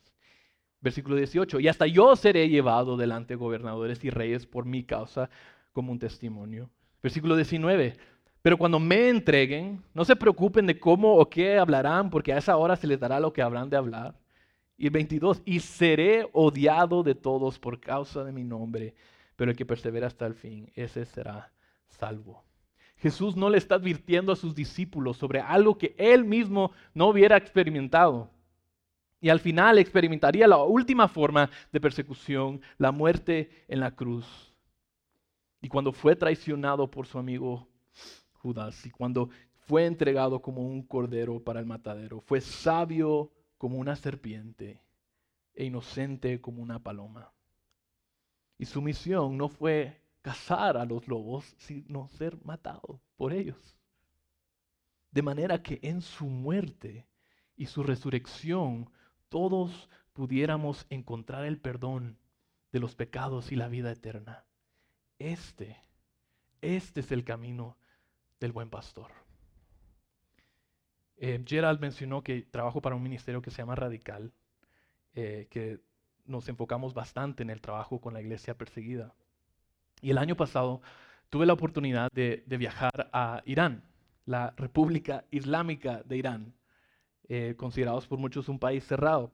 Versículo 0.82 1.16
18, 1.16 1.60
y 1.62 1.68
hasta 1.68 1.88
yo 1.88 2.16
seré 2.16 2.50
llevado 2.50 2.98
delante 2.98 3.34
de 3.34 3.38
gobernadores 3.38 4.04
y 4.04 4.10
reyes 4.10 4.46
por 4.46 4.66
mi 4.66 4.84
causa 4.84 5.30
como 5.72 5.92
un 5.92 6.00
testimonio. 6.00 6.70
Versículo 7.02 7.36
19, 7.36 7.96
pero 8.42 8.58
cuando 8.58 8.80
me 8.80 9.08
entreguen, 9.08 9.82
no 9.94 10.04
se 10.04 10.18
preocupen 10.18 10.68
de 10.68 10.78
cómo 10.78 11.16
o 11.16 11.30
qué 11.30 11.58
hablarán, 11.58 12.10
porque 12.10 12.34
a 12.34 12.38
esa 12.38 12.58
hora 12.58 12.76
se 12.76 12.88
les 12.88 13.00
dará 13.00 13.22
lo 13.22 13.32
que 13.32 13.42
habrán 13.42 13.70
de 13.70 13.78
hablar. 13.78 14.16
Y 14.78 14.86
el 14.86 14.92
22, 14.92 15.42
y 15.46 15.60
seré 15.60 16.28
odiado 16.34 17.04
de 17.04 17.16
todos 17.16 17.60
por 17.60 17.80
causa 17.80 18.24
de 18.24 18.32
mi 18.32 18.44
nombre, 18.44 18.96
pero 19.36 19.52
el 19.52 19.58
que 19.58 19.66
persevera 19.66 20.08
hasta 20.08 20.26
el 20.26 20.34
fin, 20.34 20.72
ese 20.76 21.06
será 21.06 21.52
salvo. 21.88 22.44
Jesús 22.98 23.36
no 23.36 23.50
le 23.50 23.58
está 23.58 23.76
advirtiendo 23.76 24.32
a 24.32 24.36
sus 24.36 24.56
discípulos 24.56 25.18
sobre 25.18 25.42
algo 25.42 25.78
que 25.78 25.94
él 25.98 26.24
mismo 26.24 26.72
no 26.94 27.08
hubiera 27.08 27.36
experimentado. 27.38 28.30
Y 29.20 29.30
al 29.30 29.40
final 29.40 29.78
experimentaría 29.78 30.48
la 30.48 30.58
última 30.64 31.08
forma 31.08 31.50
de 31.72 31.80
persecución, 31.80 32.62
la 32.78 32.92
muerte 32.92 33.50
en 33.68 33.80
la 33.80 33.92
cruz. 33.92 34.54
Y 35.62 35.70
cuando 35.70 35.94
fue 35.94 36.16
traicionado 36.16 36.90
por 36.90 37.08
su 37.08 37.18
amigo 37.18 37.68
Judas 38.34 38.86
y 38.86 38.90
cuando 38.90 39.30
fue 39.66 39.86
entregado 39.86 40.42
como 40.42 40.62
un 40.62 40.84
cordero 40.84 41.40
para 41.40 41.60
el 41.62 41.66
matadero, 41.66 42.20
fue 42.20 42.42
sabio 42.42 43.32
como 43.64 43.78
una 43.78 43.96
serpiente 43.96 44.84
e 45.54 45.64
inocente 45.64 46.42
como 46.42 46.62
una 46.62 46.84
paloma. 46.84 47.32
Y 48.58 48.66
su 48.66 48.82
misión 48.82 49.38
no 49.38 49.48
fue 49.48 50.02
cazar 50.22 50.76
a 50.76 50.84
los 50.84 51.08
lobos, 51.08 51.56
sino 51.60 52.10
ser 52.10 52.44
matado 52.44 53.00
por 53.16 53.32
ellos. 53.32 53.80
De 55.12 55.22
manera 55.22 55.64
que 55.64 55.80
en 55.82 56.02
su 56.02 56.26
muerte 56.26 57.08
y 57.56 57.68
su 57.68 57.84
resurrección 57.84 58.92
todos 59.30 59.90
pudiéramos 60.12 60.86
encontrar 60.90 61.46
el 61.46 61.58
perdón 61.58 62.20
de 62.74 62.82
los 62.82 62.96
pecados 62.96 63.54
y 63.54 63.56
la 63.56 63.70
vida 63.70 63.92
eterna. 63.94 64.44
Este, 65.20 65.80
este 66.60 67.00
es 67.00 67.14
el 67.14 67.24
camino 67.24 67.78
del 68.42 68.52
buen 68.52 68.70
pastor. 68.70 69.23
Eh, 71.26 71.42
Gerald 71.48 71.80
mencionó 71.80 72.22
que 72.22 72.42
trabajo 72.42 72.82
para 72.82 72.98
un 72.98 73.02
ministerio 73.02 73.42
que 73.42 73.50
se 73.50 73.60
llama 73.60 73.76
Radical, 73.76 74.34
eh, 75.16 75.48
que 75.50 75.80
nos 76.26 76.50
enfocamos 76.50 76.94
bastante 76.94 77.44
en 77.44 77.50
el 77.50 77.62
trabajo 77.62 78.02
con 78.02 78.14
la 78.14 78.20
iglesia 78.20 78.58
perseguida. 78.58 79.14
Y 80.02 80.10
el 80.12 80.18
año 80.18 80.36
pasado 80.36 80.82
tuve 81.30 81.46
la 81.46 81.54
oportunidad 81.54 82.12
de 82.12 82.44
viajar 82.58 83.10
a 83.14 83.42
Irán, 83.46 83.84
la 84.26 84.54
República 84.58 85.24
Islámica 85.32 86.04
de 86.04 86.18
Irán. 86.18 86.54
Eh, 87.30 87.56
considerados 87.56 88.06
por 88.06 88.20
muchos 88.20 88.50
un 88.50 88.60
país 88.60 88.84
cerrado. 88.84 89.32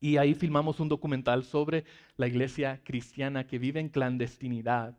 Y 0.00 0.16
ahí 0.16 0.34
filmamos 0.34 0.80
un 0.80 0.88
documental 0.88 1.44
sobre 1.44 1.84
la 2.16 2.26
iglesia 2.26 2.80
cristiana 2.84 3.46
que 3.46 3.58
vive 3.58 3.80
en 3.80 3.90
clandestinidad. 3.90 4.96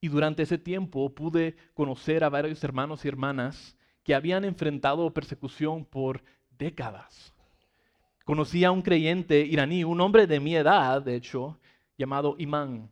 Y 0.00 0.08
durante 0.08 0.44
ese 0.44 0.58
tiempo 0.58 1.12
pude 1.12 1.56
conocer 1.74 2.22
a 2.22 2.28
varios 2.28 2.62
hermanos 2.62 3.04
y 3.04 3.08
hermanas 3.08 3.76
que 4.04 4.14
habían 4.14 4.44
enfrentado 4.44 5.12
persecución 5.12 5.84
por 5.84 6.22
décadas. 6.58 7.34
Conocí 8.24 8.64
a 8.64 8.70
un 8.70 8.82
creyente 8.82 9.40
iraní, 9.40 9.82
un 9.84 10.00
hombre 10.00 10.26
de 10.26 10.40
mi 10.40 10.54
edad, 10.54 11.02
de 11.02 11.16
hecho, 11.16 11.58
llamado 11.98 12.36
Imán. 12.38 12.90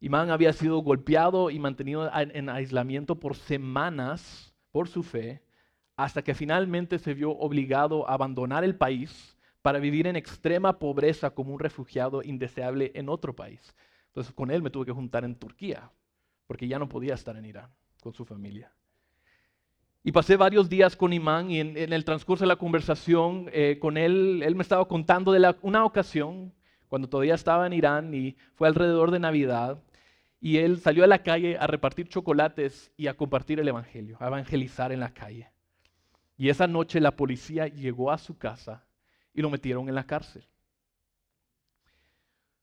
Imán 0.00 0.30
había 0.30 0.52
sido 0.52 0.78
golpeado 0.78 1.50
y 1.50 1.58
mantenido 1.58 2.10
en 2.12 2.48
aislamiento 2.48 3.18
por 3.18 3.36
semanas 3.36 4.54
por 4.70 4.88
su 4.88 5.02
fe 5.02 5.42
hasta 5.96 6.22
que 6.22 6.34
finalmente 6.34 6.98
se 6.98 7.14
vio 7.14 7.30
obligado 7.30 8.08
a 8.08 8.14
abandonar 8.14 8.64
el 8.64 8.76
país 8.76 9.36
para 9.62 9.78
vivir 9.78 10.06
en 10.06 10.16
extrema 10.16 10.78
pobreza 10.78 11.30
como 11.30 11.54
un 11.54 11.60
refugiado 11.60 12.22
indeseable 12.22 12.92
en 12.94 13.08
otro 13.08 13.34
país. 13.34 13.74
Entonces 14.08 14.34
con 14.34 14.50
él 14.50 14.62
me 14.62 14.70
tuve 14.70 14.86
que 14.86 14.92
juntar 14.92 15.24
en 15.24 15.36
Turquía, 15.36 15.90
porque 16.46 16.68
ya 16.68 16.78
no 16.78 16.88
podía 16.88 17.14
estar 17.14 17.36
en 17.36 17.46
Irán 17.46 17.70
con 18.02 18.12
su 18.12 18.24
familia. 18.24 18.72
Y 20.06 20.12
pasé 20.12 20.36
varios 20.36 20.68
días 20.68 20.96
con 20.96 21.14
Imán 21.14 21.50
y 21.50 21.60
en, 21.60 21.92
el 21.92 22.04
transcurso 22.04 22.44
de 22.44 22.48
la 22.48 22.56
conversación 22.56 23.48
eh, 23.54 23.78
con 23.80 23.96
él, 23.96 24.42
él 24.44 24.54
me 24.54 24.62
estaba 24.62 24.86
contando 24.86 25.32
de 25.32 25.54
una 25.62 25.86
ocasión 25.86 26.52
cuando 26.88 27.08
todavía 27.08 27.34
estaba 27.34 27.66
en 27.66 27.72
Irán 27.72 28.12
y 28.12 28.36
fue 28.54 28.68
alrededor 28.68 29.10
de 29.10 29.18
Navidad 29.18 29.82
y 30.42 30.58
él 30.58 30.78
salió 30.78 31.04
a 31.04 31.06
la 31.06 31.22
calle 31.22 31.56
a 31.58 31.66
repartir 31.66 32.06
chocolates 32.06 32.92
y 32.98 33.06
a 33.06 33.16
compartir 33.16 33.60
el 33.60 33.68
Evangelio, 33.68 34.18
a 34.20 34.26
evangelizar 34.26 34.92
en 34.92 35.00
la 35.00 35.14
calle. 35.14 35.50
Y 36.36 36.50
esa 36.50 36.66
noche 36.66 37.00
la 37.00 37.16
policía 37.16 37.68
llegó 37.68 38.12
a 38.12 38.18
su 38.18 38.36
casa 38.36 38.84
y 39.32 39.40
lo 39.40 39.48
metieron 39.48 39.88
en 39.88 39.94
la 39.94 40.04
cárcel. 40.04 40.46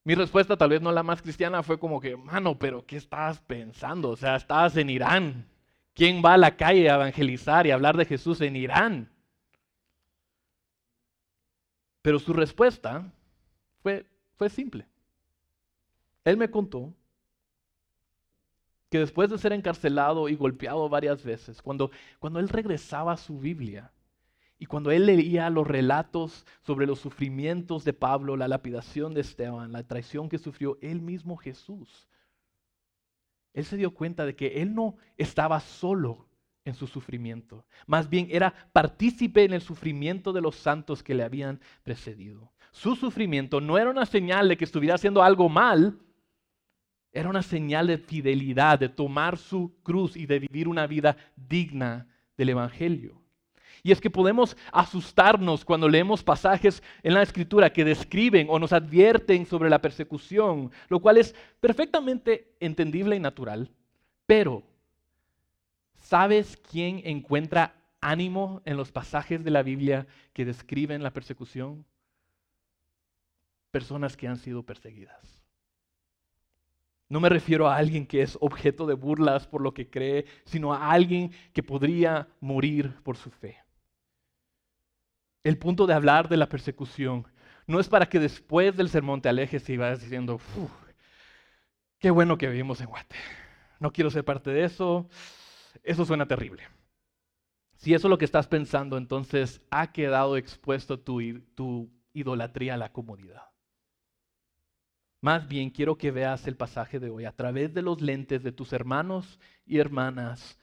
Mi 0.04 0.13
respuesta, 0.13 0.56
tal 0.56 0.69
vez 0.69 0.82
no 0.82 0.91
la 0.91 1.01
más 1.01 1.23
cristiana, 1.23 1.63
fue 1.63 1.80
como 1.80 1.99
que, 1.99 2.15
mano, 2.15 2.60
pero 2.60 2.86
¿qué 2.86 2.97
estás 2.97 3.39
pensando? 3.39 4.10
O 4.10 4.15
sea, 4.15 4.36
estás 4.36 4.77
en 4.77 4.91
Irán. 4.91 5.50
¿Quién 5.93 6.21
va 6.23 6.34
a 6.34 6.38
la 6.38 6.56
calle 6.56 6.89
a 6.89 6.95
evangelizar 6.95 7.67
y 7.67 7.71
hablar 7.71 7.97
de 7.97 8.06
Jesús 8.06 8.41
en 8.41 8.56
Irán? 8.56 9.12
Pero 12.01 12.19
su 12.19 12.34
respuesta 12.34 13.12
fue, 13.82 14.06
fue 14.36 14.49
simple. 14.49 14.88
Él 16.23 16.38
me 16.38 16.49
contó 16.49 16.93
que 18.89 18.99
después 18.99 19.30
de 19.30 19.38
ser 19.38 19.54
encarcelado 19.54 20.27
y 20.27 20.36
golpeado 20.36 20.89
varias 20.89 21.23
veces, 21.23 21.62
cuando, 21.62 21.91
cuando 22.19 22.39
él 22.39 22.49
regresaba 22.49 23.13
a 23.13 23.17
su 23.17 23.39
Biblia 23.39 23.91
y 24.60 24.65
cuando 24.65 24.91
él 24.91 25.06
leía 25.06 25.49
los 25.49 25.65
relatos 25.65 26.45
sobre 26.62 26.86
los 26.86 26.99
sufrimientos 26.99 27.84
de 27.84 27.93
Pablo, 27.93 28.36
la 28.36 28.47
lapidación 28.49 29.13
de 29.13 29.21
Esteban, 29.21 29.71
la 29.71 29.84
traición 29.84 30.30
que 30.30 30.38
sufrió 30.38 30.77
él 30.82 31.01
mismo 31.01 31.38
Jesús, 31.38 32.08
él 33.53 33.65
se 33.65 33.77
dio 33.77 33.93
cuenta 33.93 34.25
de 34.25 34.35
que 34.35 34.61
él 34.61 34.73
no 34.73 34.95
estaba 35.17 35.59
solo 35.59 36.27
en 36.63 36.75
su 36.75 36.87
sufrimiento, 36.87 37.65
más 37.87 38.09
bien 38.09 38.27
era 38.29 38.53
partícipe 38.71 39.43
en 39.43 39.53
el 39.53 39.61
sufrimiento 39.61 40.31
de 40.31 40.41
los 40.41 40.55
santos 40.55 41.01
que 41.01 41.15
le 41.15 41.23
habían 41.23 41.59
precedido. 41.83 42.53
Su 42.71 42.95
sufrimiento 42.95 43.59
no 43.59 43.77
era 43.77 43.89
una 43.89 44.05
señal 44.05 44.47
de 44.47 44.57
que 44.57 44.65
estuviera 44.65 44.95
haciendo 44.95 45.23
algo 45.23 45.49
mal, 45.49 45.99
era 47.11 47.29
una 47.29 47.41
señal 47.41 47.87
de 47.87 47.97
fidelidad, 47.97 48.79
de 48.79 48.89
tomar 48.89 49.37
su 49.37 49.75
cruz 49.83 50.15
y 50.15 50.25
de 50.25 50.39
vivir 50.39 50.67
una 50.67 50.87
vida 50.87 51.17
digna 51.35 52.07
del 52.37 52.49
Evangelio. 52.49 53.20
Y 53.83 53.91
es 53.91 53.99
que 53.99 54.09
podemos 54.09 54.55
asustarnos 54.71 55.65
cuando 55.65 55.89
leemos 55.89 56.23
pasajes 56.23 56.83
en 57.03 57.13
la 57.13 57.23
Escritura 57.23 57.73
que 57.73 57.85
describen 57.85 58.47
o 58.49 58.59
nos 58.59 58.73
advierten 58.73 59.45
sobre 59.45 59.69
la 59.69 59.81
persecución, 59.81 60.71
lo 60.87 60.99
cual 60.99 61.17
es 61.17 61.35
perfectamente 61.59 62.53
entendible 62.59 63.15
y 63.15 63.19
natural. 63.19 63.71
Pero, 64.25 64.63
¿sabes 65.95 66.57
quién 66.69 67.01
encuentra 67.05 67.75
ánimo 68.01 68.61
en 68.65 68.77
los 68.77 68.91
pasajes 68.91 69.43
de 69.43 69.51
la 69.51 69.63
Biblia 69.63 70.07
que 70.33 70.45
describen 70.45 71.03
la 71.03 71.11
persecución? 71.11 71.85
Personas 73.71 74.15
que 74.15 74.27
han 74.27 74.37
sido 74.37 74.63
perseguidas. 74.63 75.41
No 77.11 77.19
me 77.19 77.27
refiero 77.29 77.67
a 77.67 77.75
alguien 77.75 78.07
que 78.07 78.21
es 78.21 78.37
objeto 78.39 78.85
de 78.85 78.93
burlas 78.93 79.45
por 79.45 79.61
lo 79.61 79.73
que 79.73 79.89
cree, 79.89 80.25
sino 80.45 80.73
a 80.73 80.91
alguien 80.91 81.31
que 81.51 81.61
podría 81.61 82.29
morir 82.39 82.93
por 83.03 83.17
su 83.17 83.29
fe. 83.29 83.61
El 85.43 85.58
punto 85.58 85.88
de 85.88 85.93
hablar 85.93 86.30
de 86.30 86.38
la 86.38 86.49
persecución 86.49 87.27
no 87.67 87.80
es 87.80 87.89
para 87.89 88.08
que 88.08 88.19
después 88.19 88.75
del 88.75 88.89
sermón 88.89 89.21
te 89.21 89.30
alejes 89.30 89.67
y 89.69 89.77
vayas 89.77 90.01
diciendo, 90.01 90.39
qué 91.99 92.12
bueno 92.12 92.38
que 92.38 92.47
vivimos 92.47 92.82
en 92.82 92.88
Guate. 92.88 93.15
No 93.80 93.91
quiero 93.91 94.12
ser 94.12 94.23
parte 94.23 94.51
de 94.51 94.63
eso. 94.65 95.10
Eso 95.84 96.06
suena 96.06 96.27
terrible. 96.27 96.63
Si 97.75 97.95
eso 97.95 98.08
es 98.08 98.10
lo 98.10 98.17
que 98.19 98.25
estás 98.25 98.47
pensando, 98.47 98.97
entonces 98.97 99.62
ha 99.71 99.91
quedado 99.91 100.38
expuesto 100.38 100.99
tu, 100.99 101.39
tu 101.56 101.91
idolatría 102.13 102.75
a 102.75 102.77
la 102.77 102.91
comodidad. 102.91 103.41
Más 105.21 105.47
bien 105.47 105.69
quiero 105.69 105.97
que 105.97 106.12
veas 106.12 106.45
el 106.47 106.58
pasaje 106.58 106.99
de 106.99 107.10
hoy 107.10 107.25
a 107.25 107.36
través 107.36 107.73
de 107.73 107.82
los 107.82 108.01
lentes 108.01 108.43
de 108.43 108.51
tus 108.51 108.74
hermanos 108.74 109.39
y 109.65 109.80
hermanas 109.80 110.59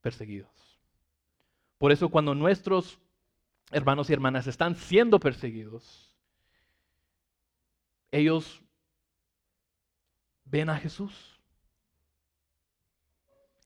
perseguidos. 0.00 0.50
Por 1.78 1.92
eso 1.92 2.08
cuando 2.10 2.34
nuestros 2.34 2.98
hermanos 3.72 4.08
y 4.08 4.12
hermanas 4.12 4.46
están 4.46 4.76
siendo 4.76 5.18
perseguidos, 5.18 6.16
ellos 8.10 8.62
ven 10.44 10.68
a 10.70 10.76
Jesús. 10.76 11.40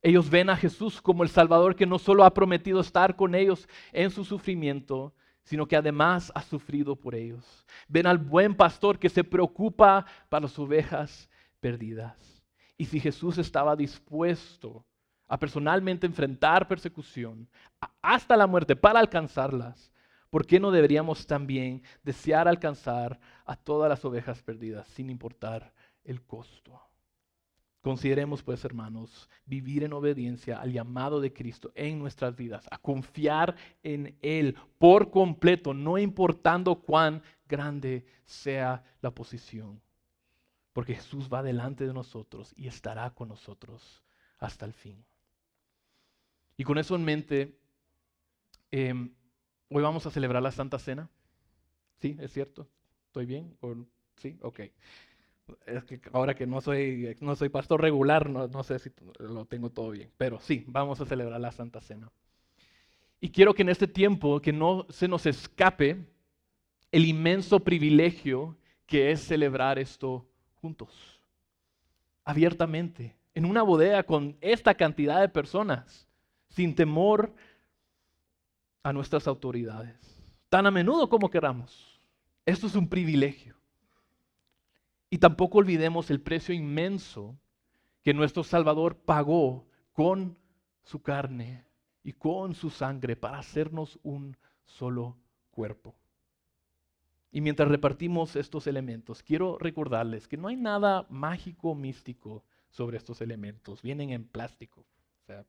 Ellos 0.03 0.31
ven 0.31 0.51
a 0.51 0.57
Jesús 0.57 1.03
como 1.03 1.25
el 1.25 1.29
Salvador 1.29 1.75
que 1.75 1.85
no 1.85 1.99
solo 1.99 2.25
ha 2.25 2.33
prometido 2.33 2.81
estar 2.81 3.17
con 3.17 3.35
ellos 3.35 3.69
en 3.93 4.11
su 4.11 4.25
sufrimiento, 4.25 5.13
sino 5.43 5.67
que 5.67 5.77
además 5.77 6.31
ha 6.35 6.43
sufrido 6.43 6.95
por 6.95 7.15
ellos. 7.15 7.67
Ven 7.89 8.07
al 8.07 8.19
buen 8.19 8.55
pastor 8.55 8.99
que 8.99 9.09
se 9.09 9.25
preocupa 9.25 10.07
para 10.29 10.43
las 10.43 10.59
ovejas 10.59 11.29
perdidas. 11.61 12.43
Y 12.77 12.85
si 12.85 13.01
Jesús 13.01 13.39
estaba 13.39 13.75
dispuesto 13.75 14.85
a 15.27 15.39
personalmente 15.39 16.07
enfrentar 16.07 16.69
persecución 16.69 17.49
hasta 18.01 18.37
la 18.37 18.47
muerte 18.47 18.77
para 18.77 19.01
alcanzarlas, 19.01 19.91
¿por 20.31 20.47
qué 20.47 20.61
no 20.61 20.71
deberíamos 20.71 21.27
también 21.27 21.83
desear 22.03 22.49
alcanzar 22.49 23.19
a 23.45 23.57
todas 23.57 23.89
las 23.89 24.05
ovejas 24.05 24.43
perdidas 24.43 24.89
sin 24.89 25.11
importar 25.11 25.73
el 26.05 26.23
costo? 26.23 26.81
Consideremos 27.87 28.43
pues, 28.43 28.65
hermanos, 28.65 29.31
vivir 29.45 29.85
en 29.85 29.93
obediencia 29.93 30.61
al 30.61 30.73
llamado 30.73 31.21
de 31.21 31.33
Cristo 31.33 31.71
en 31.77 32.01
nuestras 32.01 32.35
vidas, 32.35 32.67
a 32.73 32.79
confiar 32.79 33.55
en 33.85 34.19
Él 34.23 34.57
por 34.77 35.13
completo, 35.13 35.73
no 35.73 35.97
importando 35.97 36.81
cuán 36.81 37.23
grande 37.49 38.05
sea 38.25 38.83
la 39.01 39.13
posición. 39.13 39.81
Porque 40.73 40.97
Jesús 40.97 41.29
va 41.33 41.45
delante 41.45 41.87
de 41.87 41.95
nosotros 41.95 42.53
y 42.57 42.67
estará 42.67 43.09
con 43.11 43.29
nosotros 43.29 44.03
hasta 44.41 44.67
el 44.67 44.73
fin. 44.73 45.05
Y 46.57 46.65
con 46.65 46.79
eso 46.79 46.97
en 46.97 47.05
mente, 47.05 47.57
em, 48.73 49.15
hoy 49.71 49.83
vamos 49.83 50.07
a 50.07 50.11
celebrar 50.11 50.43
la 50.43 50.51
Santa 50.51 50.79
Cena. 50.79 51.09
¿Sí? 52.01 52.17
¿Es 52.21 52.33
cierto? 52.33 52.67
¿Estoy 53.09 53.27
bien? 53.27 53.57
¿Sí? 54.17 54.37
Ok 54.43 54.61
es 55.67 55.85
que 55.85 56.01
ahora 56.13 56.35
que 56.35 56.47
no 56.47 56.61
soy, 56.61 57.17
no 57.21 57.37
soy 57.37 57.49
pastor 57.49 57.81
regular, 57.81 58.29
no, 58.29 58.49
no 58.49 58.63
sé 58.63 58.79
si 58.79 58.91
lo 59.19 59.45
tengo 59.45 59.71
todo 59.71 59.91
bien, 59.91 60.11
pero 60.17 60.41
sí, 60.41 60.65
vamos 60.67 61.01
a 61.01 61.07
celebrar 61.07 61.41
la 61.41 61.53
Santa 61.53 61.81
Cena. 61.81 62.11
Y 63.21 63.31
quiero 63.31 63.55
que 63.55 63.63
en 63.63 63.69
este 63.69 63.87
tiempo, 63.87 64.41
que 64.41 64.53
no 64.53 64.87
se 64.89 65.09
nos 65.09 65.27
escape 65.27 66.05
el 66.93 67.05
inmenso 67.05 67.61
privilegio 67.61 68.57
que 68.87 69.11
es 69.11 69.21
celebrar 69.21 69.79
esto 69.79 70.27
juntos, 70.61 71.21
abiertamente, 72.25 73.17
en 73.35 73.45
una 73.45 73.63
bodega 73.63 74.03
con 74.03 74.37
esta 74.41 74.75
cantidad 74.75 75.21
de 75.21 75.29
personas, 75.29 76.09
sin 76.49 76.75
temor 76.75 77.35
a 78.87 78.93
nuestras 78.93 79.27
autoridades, 79.27 79.99
tan 80.49 80.65
a 80.65 80.71
menudo 80.71 81.09
como 81.09 81.29
queramos. 81.29 82.01
Esto 82.45 82.69
es 82.69 82.77
un 82.77 82.89
privilegio. 82.89 83.57
Y 85.11 85.19
tampoco 85.19 85.59
olvidemos 85.59 86.09
el 86.09 86.21
precio 86.21 86.55
inmenso 86.55 87.37
que 88.05 88.15
nuestro 88.15 88.45
Salvador 88.45 88.97
pagó 88.97 89.67
con 89.93 90.39
su 90.85 91.03
carne 91.03 91.65
y 92.05 92.13
con 92.13 92.55
su 92.55 92.71
sangre 92.71 93.17
para 93.17 93.41
hacernos 93.41 93.99
un 94.05 94.37
solo 94.65 95.17
cuerpo. 95.51 95.97
Y 97.33 97.41
mientras 97.41 97.69
repartimos 97.69 98.37
estos 98.37 98.69
elementos, 98.69 99.25
quiero 99.25 99.59
recordarles 99.59 100.29
que 100.29 100.37
no 100.37 100.47
hay 100.47 100.55
nada 100.55 101.07
mágico 101.11 101.75
místico 101.75 102.45
sobre 102.69 102.99
estos 102.99 103.21
elementos. 103.21 103.83
Vienen 103.83 104.11
en 104.11 104.29
plástico, 104.29 104.83
o 105.23 105.27
sea, 105.27 105.45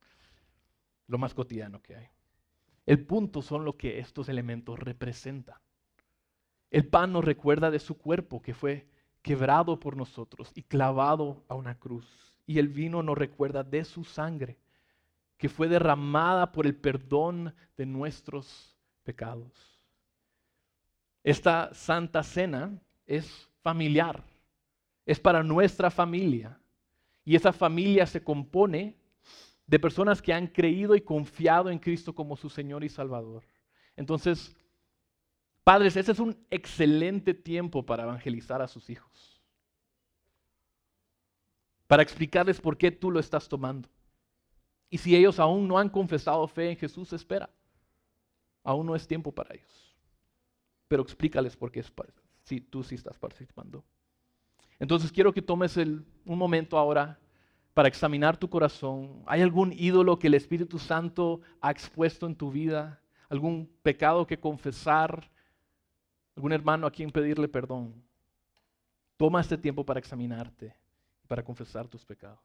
lo 1.05 1.19
más 1.19 1.35
cotidiano 1.35 1.83
que 1.83 1.97
hay. 1.97 2.16
El 2.87 3.05
punto 3.05 3.41
son 3.41 3.65
lo 3.65 3.75
que 3.75 3.99
estos 3.99 4.29
elementos 4.29 4.79
representan. 4.79 5.57
El 6.71 6.87
pan 6.87 7.11
nos 7.11 7.23
recuerda 7.23 7.69
de 7.69 7.79
su 7.79 7.97
cuerpo 7.97 8.41
que 8.41 8.53
fue 8.53 8.87
quebrado 9.21 9.77
por 9.77 9.97
nosotros 9.97 10.51
y 10.55 10.63
clavado 10.63 11.43
a 11.49 11.55
una 11.55 11.77
cruz. 11.77 12.07
Y 12.45 12.59
el 12.59 12.69
vino 12.69 13.03
nos 13.03 13.17
recuerda 13.17 13.61
de 13.61 13.83
su 13.83 14.05
sangre, 14.05 14.57
que 15.37 15.49
fue 15.49 15.67
derramada 15.67 16.53
por 16.53 16.65
el 16.65 16.75
perdón 16.75 17.53
de 17.75 17.85
nuestros 17.85 18.77
pecados. 19.03 19.51
Esta 21.25 21.73
santa 21.73 22.23
cena 22.23 22.81
es 23.05 23.49
familiar, 23.61 24.23
es 25.05 25.19
para 25.19 25.43
nuestra 25.43 25.91
familia. 25.91 26.57
Y 27.25 27.35
esa 27.35 27.51
familia 27.51 28.05
se 28.05 28.23
compone 28.23 28.95
de 29.67 29.79
personas 29.79 30.21
que 30.21 30.33
han 30.33 30.47
creído 30.47 30.95
y 30.95 31.01
confiado 31.01 31.69
en 31.69 31.77
Cristo 31.77 32.15
como 32.15 32.37
su 32.37 32.49
Señor 32.49 32.83
y 32.83 32.89
Salvador. 32.89 33.43
Entonces, 33.95 34.55
Padres, 35.63 35.97
ese 35.97 36.13
es 36.13 36.19
un 36.19 36.37
excelente 36.49 37.33
tiempo 37.33 37.85
para 37.85 38.03
evangelizar 38.03 38.61
a 38.61 38.69
sus 38.69 38.89
hijos. 38.89 39.41
Para 41.85 42.03
explicarles 42.03 42.61
por 42.61 42.77
qué 42.77 42.89
tú 42.89 43.11
lo 43.11 43.19
estás 43.19 43.49
tomando. 43.49 43.89
Y 44.89 44.97
si 44.97 45.13
ellos 45.13 45.39
aún 45.39 45.67
no 45.67 45.77
han 45.77 45.89
confesado 45.89 46.47
fe 46.47 46.69
en 46.69 46.77
Jesús, 46.77 47.11
espera. 47.11 47.49
Aún 48.63 48.85
no 48.85 48.95
es 48.95 49.05
tiempo 49.05 49.33
para 49.33 49.53
ellos. 49.53 49.93
Pero 50.87 51.03
explícales 51.03 51.57
por 51.57 51.69
qué 51.69 51.83
si 52.43 52.61
tú 52.61 52.81
sí 52.81 52.95
estás 52.95 53.19
participando. 53.19 53.83
Entonces 54.79 55.11
quiero 55.11 55.33
que 55.33 55.41
tomes 55.41 55.75
un 55.75 56.05
momento 56.25 56.77
ahora 56.77 57.19
para 57.77 57.89
examinar 57.89 58.35
tu 58.35 58.49
corazón. 58.49 59.21
¿Hay 59.27 59.43
algún 59.43 59.71
ídolo 59.71 60.17
que 60.17 60.25
el 60.25 60.33
Espíritu 60.33 60.79
Santo 60.79 61.41
ha 61.61 61.69
expuesto 61.69 62.25
en 62.25 62.35
tu 62.35 62.49
vida? 62.49 62.99
¿Algún 63.29 63.69
pecado 63.83 64.25
que 64.25 64.39
confesar? 64.39 65.29
algún 66.35 66.51
hermano 66.53 66.87
a 66.87 66.91
quien 66.91 67.11
pedirle 67.11 67.47
perdón, 67.47 67.93
toma 69.15 69.41
este 69.41 69.59
tiempo 69.59 69.83
para 69.85 69.99
examinarte 69.99 70.75
y 71.23 71.27
para 71.27 71.43
confesar 71.43 71.87
tus 71.87 72.03
pecados. 72.03 72.39